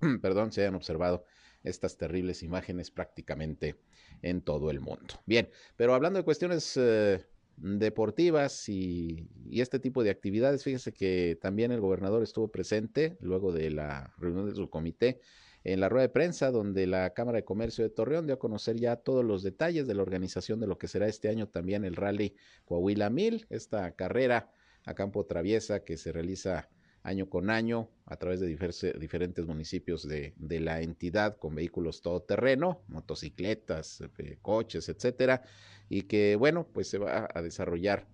perdón, 0.22 0.52
se 0.52 0.62
hayan 0.62 0.74
observado 0.74 1.24
estas 1.62 1.96
terribles 1.96 2.42
imágenes 2.42 2.90
prácticamente 2.90 3.76
en 4.22 4.40
todo 4.42 4.70
el 4.70 4.80
mundo. 4.80 5.14
Bien, 5.26 5.48
pero 5.76 5.94
hablando 5.94 6.18
de 6.18 6.24
cuestiones 6.24 6.76
eh, 6.76 7.24
deportivas 7.56 8.68
y, 8.68 9.28
y, 9.48 9.60
este 9.60 9.78
tipo 9.78 10.04
de 10.04 10.10
actividades, 10.10 10.62
fíjese 10.62 10.92
que 10.92 11.38
también 11.40 11.72
el 11.72 11.80
gobernador 11.80 12.22
estuvo 12.22 12.48
presente 12.48 13.16
luego 13.20 13.52
de 13.52 13.70
la 13.70 14.14
reunión 14.18 14.48
de 14.48 14.54
su 14.54 14.70
comité 14.70 15.20
en 15.66 15.80
la 15.80 15.88
rueda 15.88 16.02
de 16.02 16.12
prensa 16.12 16.52
donde 16.52 16.86
la 16.86 17.12
Cámara 17.12 17.38
de 17.38 17.44
Comercio 17.44 17.82
de 17.82 17.90
Torreón 17.90 18.26
dio 18.26 18.36
a 18.36 18.38
conocer 18.38 18.76
ya 18.76 18.94
todos 18.94 19.24
los 19.24 19.42
detalles 19.42 19.88
de 19.88 19.94
la 19.94 20.02
organización 20.02 20.60
de 20.60 20.68
lo 20.68 20.78
que 20.78 20.86
será 20.86 21.08
este 21.08 21.28
año 21.28 21.48
también 21.48 21.84
el 21.84 21.96
Rally 21.96 22.36
Coahuila 22.66 23.10
1000, 23.10 23.46
esta 23.50 23.90
carrera 23.96 24.52
a 24.84 24.94
campo 24.94 25.26
traviesa 25.26 25.82
que 25.82 25.96
se 25.96 26.12
realiza 26.12 26.68
año 27.02 27.28
con 27.28 27.50
año 27.50 27.90
a 28.04 28.16
través 28.16 28.38
de 28.38 28.46
diferentes 28.46 29.44
municipios 29.44 30.06
de, 30.06 30.34
de, 30.36 30.60
la 30.60 30.82
entidad 30.82 31.36
con 31.36 31.56
vehículos 31.56 32.00
todoterreno, 32.00 32.82
motocicletas, 32.86 34.04
eh, 34.18 34.38
coches, 34.42 34.88
etcétera, 34.88 35.42
y 35.88 36.02
que 36.02 36.36
bueno, 36.36 36.68
pues 36.72 36.88
se 36.88 36.98
va 36.98 37.28
a 37.34 37.42
desarrollar 37.42 38.06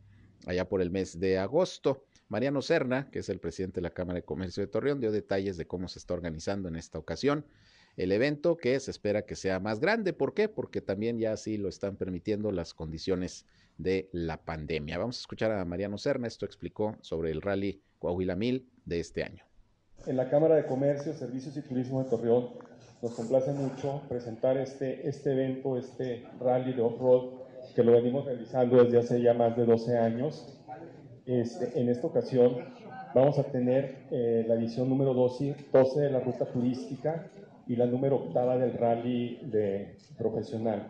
allá 0.46 0.68
por 0.68 0.80
el 0.80 0.90
mes 0.90 1.20
de 1.20 1.38
agosto. 1.38 2.06
Mariano 2.32 2.62
Serna, 2.62 3.10
que 3.10 3.18
es 3.18 3.28
el 3.28 3.40
presidente 3.40 3.74
de 3.74 3.82
la 3.82 3.90
Cámara 3.90 4.20
de 4.20 4.24
Comercio 4.24 4.62
de 4.62 4.66
Torreón, 4.66 5.00
dio 5.00 5.12
detalles 5.12 5.58
de 5.58 5.66
cómo 5.66 5.86
se 5.86 5.98
está 5.98 6.14
organizando 6.14 6.66
en 6.66 6.76
esta 6.76 6.98
ocasión 6.98 7.44
el 7.98 8.10
evento, 8.10 8.56
que 8.56 8.80
se 8.80 8.90
espera 8.90 9.26
que 9.26 9.36
sea 9.36 9.60
más 9.60 9.80
grande. 9.80 10.14
¿Por 10.14 10.32
qué? 10.32 10.48
Porque 10.48 10.80
también 10.80 11.18
ya 11.18 11.32
así 11.32 11.58
lo 11.58 11.68
están 11.68 11.96
permitiendo 11.96 12.50
las 12.50 12.72
condiciones 12.72 13.44
de 13.76 14.08
la 14.12 14.38
pandemia. 14.38 14.96
Vamos 14.96 15.18
a 15.18 15.20
escuchar 15.20 15.52
a 15.52 15.62
Mariano 15.66 15.98
Serna, 15.98 16.26
esto 16.26 16.46
explicó 16.46 16.96
sobre 17.02 17.32
el 17.32 17.42
rally 17.42 17.82
Coahuila 17.98 18.34
Mil 18.34 18.66
de 18.86 19.00
este 19.00 19.24
año. 19.24 19.44
En 20.06 20.16
la 20.16 20.30
Cámara 20.30 20.54
de 20.54 20.64
Comercio, 20.64 21.12
Servicios 21.12 21.54
y 21.58 21.60
Turismo 21.60 22.02
de 22.02 22.08
Torreón 22.08 22.48
nos 23.02 23.12
complace 23.12 23.52
mucho 23.52 24.04
presentar 24.08 24.56
este, 24.56 25.06
este 25.06 25.32
evento, 25.32 25.76
este 25.76 26.24
rally 26.40 26.72
de 26.72 26.80
off-road 26.80 27.42
que 27.74 27.84
lo 27.84 27.92
venimos 27.92 28.24
realizando 28.24 28.82
desde 28.82 29.00
hace 29.00 29.20
ya 29.20 29.34
más 29.34 29.54
de 29.54 29.66
12 29.66 29.98
años 29.98 30.61
este, 31.26 31.80
en 31.80 31.88
esta 31.88 32.06
ocasión 32.06 32.56
vamos 33.14 33.38
a 33.38 33.44
tener 33.44 34.06
eh, 34.10 34.44
la 34.48 34.54
edición 34.54 34.88
número 34.88 35.14
12, 35.14 35.54
12, 35.72 36.00
de 36.00 36.10
la 36.10 36.20
ruta 36.20 36.46
turística 36.46 37.30
y 37.66 37.76
la 37.76 37.86
número 37.86 38.16
octava 38.16 38.56
del 38.56 38.72
rally 38.72 39.38
de 39.44 39.96
profesional. 40.18 40.88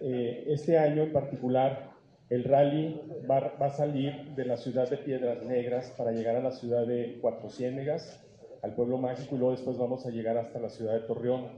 Eh, 0.00 0.44
este 0.48 0.78
año 0.78 1.04
en 1.04 1.12
particular, 1.12 1.92
el 2.28 2.44
rally 2.44 3.00
va, 3.30 3.54
va, 3.60 3.66
a 3.66 3.70
salir 3.70 4.34
de 4.34 4.44
la 4.44 4.56
ciudad 4.56 4.90
de 4.90 4.98
Piedras 4.98 5.42
Negras 5.44 5.94
para 5.96 6.12
llegar 6.12 6.36
a 6.36 6.42
la 6.42 6.50
ciudad 6.50 6.86
de 6.86 7.18
Cuatro 7.20 7.48
Ciénegas, 7.48 8.20
al 8.62 8.74
pueblo 8.74 8.98
mágico, 8.98 9.36
y 9.36 9.38
luego 9.38 9.52
después 9.52 9.78
vamos 9.78 10.06
a 10.06 10.10
llegar 10.10 10.36
hasta 10.36 10.58
la 10.58 10.68
ciudad 10.68 10.94
de 10.94 11.00
Torreón. 11.00 11.48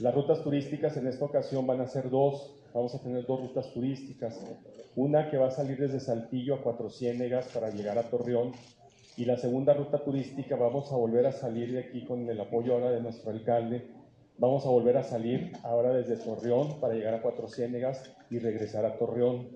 Las 0.00 0.14
rutas 0.14 0.42
turísticas 0.42 0.96
en 0.96 1.06
esta 1.06 1.24
ocasión 1.24 1.66
van 1.66 1.80
a 1.80 1.86
ser 1.86 2.10
dos, 2.10 2.61
vamos 2.74 2.94
a 2.94 3.00
tener 3.00 3.26
dos 3.26 3.40
rutas 3.40 3.72
turísticas. 3.72 4.40
Una 4.96 5.30
que 5.30 5.36
va 5.36 5.48
a 5.48 5.50
salir 5.50 5.78
desde 5.78 6.00
Saltillo 6.00 6.54
a 6.56 6.62
Cuatro 6.62 6.90
Ciénegas 6.90 7.48
para 7.48 7.70
llegar 7.70 7.98
a 7.98 8.04
Torreón. 8.04 8.52
Y 9.16 9.24
la 9.26 9.36
segunda 9.36 9.74
ruta 9.74 10.02
turística 10.02 10.56
vamos 10.56 10.90
a 10.90 10.96
volver 10.96 11.26
a 11.26 11.32
salir 11.32 11.72
de 11.72 11.80
aquí 11.80 12.04
con 12.04 12.28
el 12.28 12.40
apoyo 12.40 12.74
ahora 12.74 12.90
de 12.90 13.02
nuestro 13.02 13.30
alcalde. 13.30 13.86
Vamos 14.38 14.64
a 14.64 14.70
volver 14.70 14.96
a 14.96 15.02
salir 15.02 15.52
ahora 15.62 15.92
desde 15.92 16.16
Torreón 16.16 16.80
para 16.80 16.94
llegar 16.94 17.14
a 17.14 17.22
Cuatro 17.22 17.48
Ciénegas 17.48 18.10
y 18.30 18.38
regresar 18.38 18.84
a 18.86 18.96
Torreón. 18.96 19.48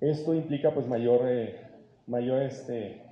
Esto 0.00 0.34
implica 0.34 0.72
pues 0.74 0.88
mayor, 0.88 1.20
eh, 1.28 1.60
mayor 2.06 2.42
este, 2.42 3.02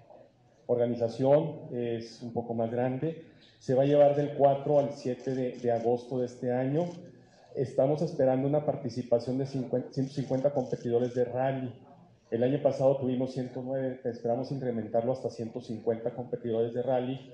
organización, 0.66 1.68
es 1.72 2.22
un 2.22 2.32
poco 2.32 2.54
más 2.54 2.70
grande. 2.70 3.24
Se 3.58 3.74
va 3.74 3.82
a 3.82 3.86
llevar 3.86 4.16
del 4.16 4.34
4 4.34 4.78
al 4.78 4.92
7 4.92 5.34
de, 5.34 5.58
de 5.58 5.72
agosto 5.72 6.18
de 6.18 6.26
este 6.26 6.52
año 6.52 6.86
estamos 7.54 8.02
esperando 8.02 8.48
una 8.48 8.64
participación 8.64 9.38
de 9.38 9.46
150 9.46 10.52
competidores 10.52 11.14
de 11.14 11.24
rally. 11.24 11.72
El 12.30 12.44
año 12.44 12.62
pasado 12.62 12.96
tuvimos 12.98 13.32
109, 13.32 14.00
esperamos 14.04 14.52
incrementarlo 14.52 15.12
hasta 15.12 15.30
150 15.30 16.14
competidores 16.14 16.74
de 16.74 16.82
rally. 16.82 17.32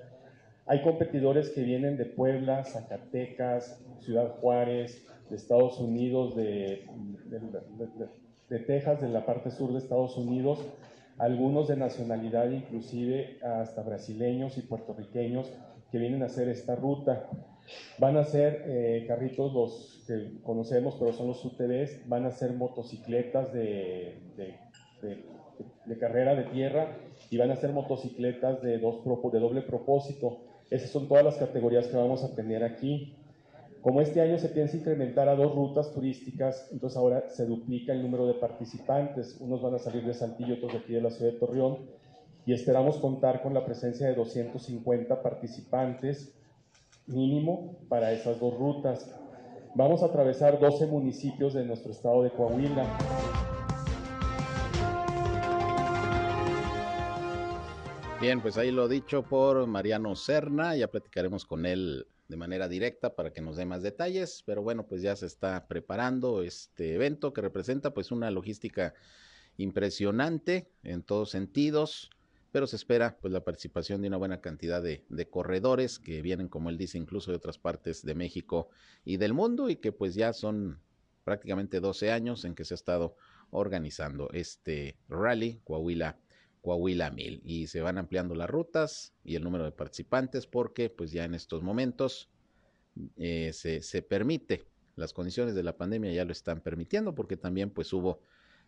Hay 0.65 0.81
competidores 0.81 1.49
que 1.51 1.61
vienen 1.61 1.97
de 1.97 2.05
Puebla, 2.05 2.63
Zacatecas, 2.63 3.79
Ciudad 3.99 4.35
Juárez, 4.39 5.05
de 5.29 5.35
Estados 5.35 5.79
Unidos, 5.79 6.35
de, 6.35 6.87
de, 8.49 8.59
Texas, 8.59 9.01
de 9.01 9.09
la 9.09 9.25
parte 9.25 9.51
sur 9.51 9.71
de 9.71 9.79
Estados 9.79 10.17
Unidos, 10.17 10.59
algunos 11.17 11.67
de 11.67 11.75
nacionalidad 11.75 12.49
inclusive 12.49 13.39
hasta 13.43 13.81
brasileños 13.81 14.57
y 14.57 14.61
puertorriqueños 14.61 15.51
que 15.91 15.97
vienen 15.97 16.23
a 16.23 16.27
hacer 16.27 16.49
esta 16.49 16.75
ruta. 16.75 17.29
Van 17.97 18.15
a 18.17 18.23
ser 18.23 18.63
eh, 18.65 19.05
carritos 19.07 19.53
los 19.53 20.03
que 20.07 20.39
conocemos, 20.43 20.95
pero 20.97 21.11
son 21.13 21.27
los 21.27 21.43
UTVs, 21.43 22.07
van 22.07 22.25
a 22.25 22.31
ser 22.31 22.53
motocicletas 22.53 23.51
de, 23.51 24.19
de, 24.35 25.97
carrera 25.99 26.35
de 26.35 26.43
tierra 26.43 26.97
y 27.29 27.37
van 27.37 27.51
a 27.51 27.55
ser 27.55 27.71
motocicletas 27.71 28.61
de, 28.61 28.77
dos, 28.77 29.03
de 29.03 29.39
doble 29.39 29.61
propósito. 29.61 30.39
Esas 30.69 30.91
son 30.91 31.07
todas 31.07 31.25
las 31.25 31.35
categorías 31.35 31.87
que 31.87 31.97
vamos 31.97 32.23
a 32.23 32.35
tener 32.35 32.63
aquí. 32.63 33.15
Como 33.81 34.01
este 34.01 34.21
año 34.21 34.37
se 34.37 34.49
piensa 34.49 34.77
incrementar 34.77 35.29
a 35.29 35.35
dos 35.35 35.55
rutas 35.55 35.93
turísticas, 35.93 36.69
entonces 36.71 36.97
ahora 36.97 37.29
se 37.29 37.45
duplica 37.45 37.93
el 37.93 38.01
número 38.01 38.27
de 38.27 38.33
participantes. 38.35 39.37
Unos 39.39 39.61
van 39.61 39.75
a 39.75 39.79
salir 39.79 40.03
de 40.05 40.13
Saltillo, 40.13 40.55
otros 40.55 40.73
de 40.73 40.79
aquí 40.79 40.93
de 40.93 41.01
la 41.01 41.09
ciudad 41.09 41.33
de 41.33 41.39
Torreón. 41.39 41.77
Y 42.45 42.53
esperamos 42.53 42.97
contar 42.97 43.41
con 43.41 43.53
la 43.53 43.65
presencia 43.65 44.07
de 44.07 44.15
250 44.15 45.21
participantes 45.21 46.33
mínimo 47.07 47.79
para 47.89 48.11
esas 48.11 48.39
dos 48.39 48.53
rutas. 48.57 49.09
Vamos 49.75 50.03
a 50.03 50.07
atravesar 50.07 50.59
12 50.59 50.87
municipios 50.87 51.53
de 51.53 51.65
nuestro 51.65 51.91
estado 51.91 52.23
de 52.23 52.31
Coahuila. 52.31 52.85
Bien, 58.19 58.41
pues 58.41 58.57
ahí 58.57 58.71
lo 58.71 58.87
dicho 58.87 59.23
por 59.23 59.67
Mariano 59.67 60.15
Serna, 60.15 60.75
ya 60.75 60.87
platicaremos 60.87 61.45
con 61.45 61.65
él 61.67 62.07
de 62.27 62.35
manera 62.35 62.67
directa 62.67 63.15
para 63.15 63.31
que 63.31 63.41
nos 63.41 63.55
dé 63.57 63.65
más 63.65 63.83
detalles, 63.83 64.43
pero 64.45 64.61
bueno, 64.63 64.87
pues 64.87 65.01
ya 65.01 65.15
se 65.15 65.27
está 65.27 65.67
preparando 65.67 66.41
este 66.41 66.95
evento 66.95 67.31
que 67.31 67.41
representa 67.41 67.93
pues 67.93 68.11
una 68.11 68.31
logística 68.31 68.95
impresionante 69.57 70.67
en 70.83 71.03
todos 71.03 71.29
sentidos, 71.29 72.09
pero 72.51 72.67
se 72.67 72.75
espera 72.75 73.17
pues 73.21 73.31
la 73.33 73.43
participación 73.43 74.01
de 74.01 74.07
una 74.07 74.17
buena 74.17 74.41
cantidad 74.41 74.81
de, 74.81 75.03
corredores 75.29 75.99
que 75.99 76.21
vienen, 76.21 76.47
como 76.47 76.69
él 76.69 76.77
dice, 76.77 76.97
incluso 76.97 77.31
de 77.31 77.37
otras 77.37 77.57
partes 77.57 78.03
de 78.03 78.15
México 78.15 78.69
y 79.03 79.17
del 79.17 79.33
mundo 79.33 79.69
y 79.69 79.77
que 79.77 79.91
pues 79.91 80.15
ya 80.15 80.33
son 80.33 80.79
prácticamente 81.23 81.79
12 81.79 82.11
años 82.11 82.45
en 82.45 82.55
que 82.55 82.63
se 82.63 82.73
ha 82.73 82.75
estado 82.75 83.15
organizando 83.49 84.29
este 84.31 84.97
rally 85.09 85.61
Coahuila 85.63 86.19
Coahuila 86.61 87.11
1000 87.11 87.41
y 87.45 87.67
se 87.67 87.81
van 87.81 87.97
ampliando 87.97 88.35
las 88.35 88.49
rutas 88.49 89.13
y 89.23 89.35
el 89.35 89.43
número 89.43 89.63
de 89.63 89.71
participantes 89.71 90.47
porque 90.47 90.89
pues 90.89 91.11
ya 91.11 91.25
en 91.25 91.33
estos 91.33 91.63
momentos 91.63 92.29
eh, 93.17 93.51
se, 93.53 93.81
se 93.81 94.01
permite. 94.01 94.65
Las 94.95 95.13
condiciones 95.13 95.53
de 95.53 95.63
la 95.63 95.77
pandemia 95.77 96.11
ya 96.11 96.25
lo 96.25 96.31
están 96.31 96.61
permitiendo 96.61 97.13
porque 97.13 97.37
también 97.37 97.69
pues 97.69 97.93
hubo 97.93 98.21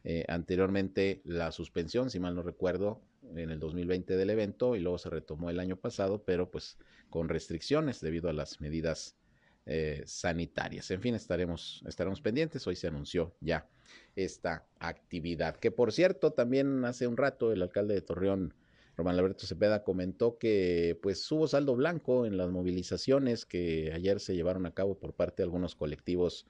eh, 0.03 0.25
anteriormente 0.27 1.21
la 1.25 1.51
suspensión, 1.51 2.09
si 2.09 2.19
mal 2.19 2.35
no 2.35 2.41
recuerdo, 2.41 3.01
en 3.35 3.49
el 3.49 3.59
2020 3.59 4.15
del 4.15 4.29
evento 4.29 4.75
y 4.75 4.79
luego 4.79 4.97
se 4.97 5.09
retomó 5.09 5.49
el 5.49 5.59
año 5.59 5.77
pasado, 5.77 6.23
pero 6.23 6.49
pues 6.49 6.77
con 7.09 7.29
restricciones 7.29 8.01
debido 8.01 8.29
a 8.29 8.33
las 8.33 8.61
medidas 8.61 9.17
eh, 9.65 10.03
sanitarias. 10.05 10.89
En 10.91 11.01
fin, 11.01 11.15
estaremos, 11.15 11.83
estaremos 11.87 12.21
pendientes. 12.21 12.65
Hoy 12.65 12.75
se 12.75 12.87
anunció 12.87 13.35
ya 13.39 13.69
esta 14.15 14.65
actividad. 14.79 15.57
Que 15.57 15.69
por 15.69 15.91
cierto, 15.91 16.31
también 16.33 16.85
hace 16.85 17.05
un 17.07 17.17
rato 17.17 17.51
el 17.51 17.61
alcalde 17.61 17.93
de 17.93 18.01
Torreón, 18.01 18.55
Román 18.97 19.17
Alberto 19.17 19.45
Cepeda, 19.45 19.83
comentó 19.83 20.37
que 20.37 20.97
pues 21.03 21.31
hubo 21.31 21.47
saldo 21.47 21.75
blanco 21.75 22.25
en 22.25 22.35
las 22.37 22.49
movilizaciones 22.49 23.45
que 23.45 23.91
ayer 23.93 24.19
se 24.19 24.35
llevaron 24.35 24.65
a 24.65 24.73
cabo 24.73 24.97
por 24.97 25.13
parte 25.13 25.37
de 25.37 25.43
algunos 25.43 25.75
colectivos 25.75 26.47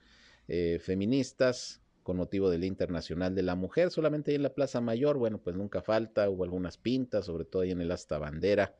eh, 0.47 0.79
feministas 0.81 1.81
con 2.09 2.17
motivo 2.17 2.49
del 2.49 2.63
Internacional 2.63 3.35
de 3.35 3.43
la 3.43 3.53
Mujer. 3.53 3.91
Solamente 3.91 4.31
ahí 4.31 4.35
en 4.37 4.41
la 4.41 4.55
Plaza 4.55 4.81
Mayor, 4.81 5.19
bueno, 5.19 5.37
pues 5.37 5.55
nunca 5.55 5.83
falta, 5.83 6.27
hubo 6.27 6.43
algunas 6.43 6.75
pintas, 6.75 7.27
sobre 7.27 7.45
todo 7.45 7.61
ahí 7.61 7.69
en 7.69 7.81
el 7.81 7.91
Asta 7.91 8.17
Bandera, 8.17 8.73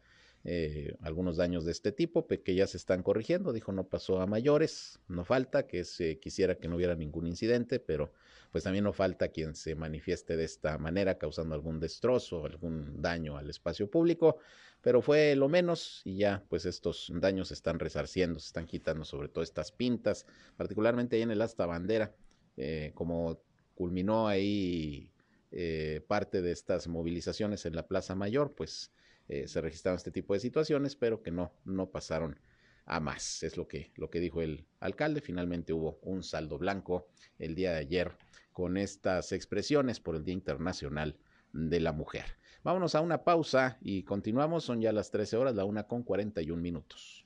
eh, 0.46 0.96
algunos 1.02 1.38
daños 1.38 1.64
de 1.64 1.72
este 1.72 1.92
tipo 1.92 2.26
que 2.26 2.56
ya 2.56 2.66
se 2.66 2.78
están 2.78 3.04
corrigiendo. 3.04 3.54
Dijo 3.54 3.72
no 3.72 3.84
pasó 3.84 4.20
a 4.20 4.26
mayores, 4.26 5.00
no 5.08 5.26
falta, 5.26 5.68
que 5.68 5.84
se 5.84 6.18
quisiera 6.18 6.56
que 6.56 6.68
no 6.68 6.78
hubiera 6.78 6.96
ningún 6.96 7.28
incidente, 7.28 7.80
pero 7.80 8.12
pues 8.52 8.64
también 8.64 8.84
no 8.84 8.94
falta 8.94 9.28
quien 9.28 9.54
se 9.54 9.76
manifieste 9.76 10.36
de 10.36 10.46
esta 10.46 10.80
manera, 10.80 11.20
causando 11.20 11.54
algún 11.54 11.80
destrozo, 11.80 12.48
algún 12.48 13.00
daño 13.00 13.38
al 13.38 13.48
espacio 13.48 13.92
público, 13.92 14.38
pero 14.82 15.04
fue 15.04 15.36
lo 15.36 15.50
menos 15.50 16.02
y 16.04 16.18
ya 16.18 16.44
pues 16.50 16.66
estos 16.66 17.12
daños 17.14 17.50
se 17.50 17.54
están 17.54 17.78
resarciendo, 17.78 18.40
se 18.40 18.48
están 18.48 18.66
quitando 18.66 19.06
sobre 19.06 19.28
todo 19.28 19.44
estas 19.44 19.72
pintas, 19.72 20.26
particularmente 20.58 21.18
ahí 21.18 21.22
en 21.22 21.30
el 21.30 21.44
asta 21.44 21.68
bandera, 21.68 22.16
eh, 22.62 22.92
como 22.94 23.42
culminó 23.74 24.28
ahí 24.28 25.14
eh, 25.52 26.04
parte 26.08 26.42
de 26.42 26.52
estas 26.52 26.90
movilizaciones 26.90 27.66
en 27.66 27.74
la 27.74 27.88
Plaza 27.88 28.16
Mayor, 28.16 28.54
pues 28.54 28.92
eh, 29.30 29.48
se 29.48 29.62
registraron 29.62 29.96
este 29.96 30.12
tipo 30.12 30.34
de 30.34 30.42
situaciones, 30.42 30.98
pero 30.98 31.24
que 31.24 31.32
no, 31.32 31.54
no 31.64 31.90
pasaron 31.90 32.38
a 32.86 33.00
más. 33.00 33.44
Es 33.44 33.56
lo 33.56 33.66
que, 33.66 33.92
lo 33.96 34.10
que 34.10 34.20
dijo 34.20 34.42
el 34.42 34.66
alcalde. 34.82 35.22
Finalmente 35.22 35.72
hubo 35.72 36.00
un 36.02 36.22
saldo 36.22 36.58
blanco 36.58 37.08
el 37.38 37.56
día 37.56 37.72
de 37.72 37.78
ayer 37.78 38.12
con 38.52 38.76
estas 38.76 39.32
expresiones 39.32 40.02
por 40.02 40.18
el 40.18 40.26
Día 40.26 40.34
Internacional 40.34 41.16
de 41.54 41.80
la 41.80 41.94
Mujer. 41.94 42.26
Vámonos 42.62 42.94
a 42.94 43.00
una 43.00 43.24
pausa 43.24 43.78
y 43.80 44.04
continuamos. 44.04 44.66
Son 44.66 44.82
ya 44.82 44.92
las 44.92 45.12
13 45.12 45.38
horas, 45.38 45.56
la 45.56 45.64
una 45.64 45.88
con 45.88 46.04
41 46.04 46.62
minutos. 46.62 47.26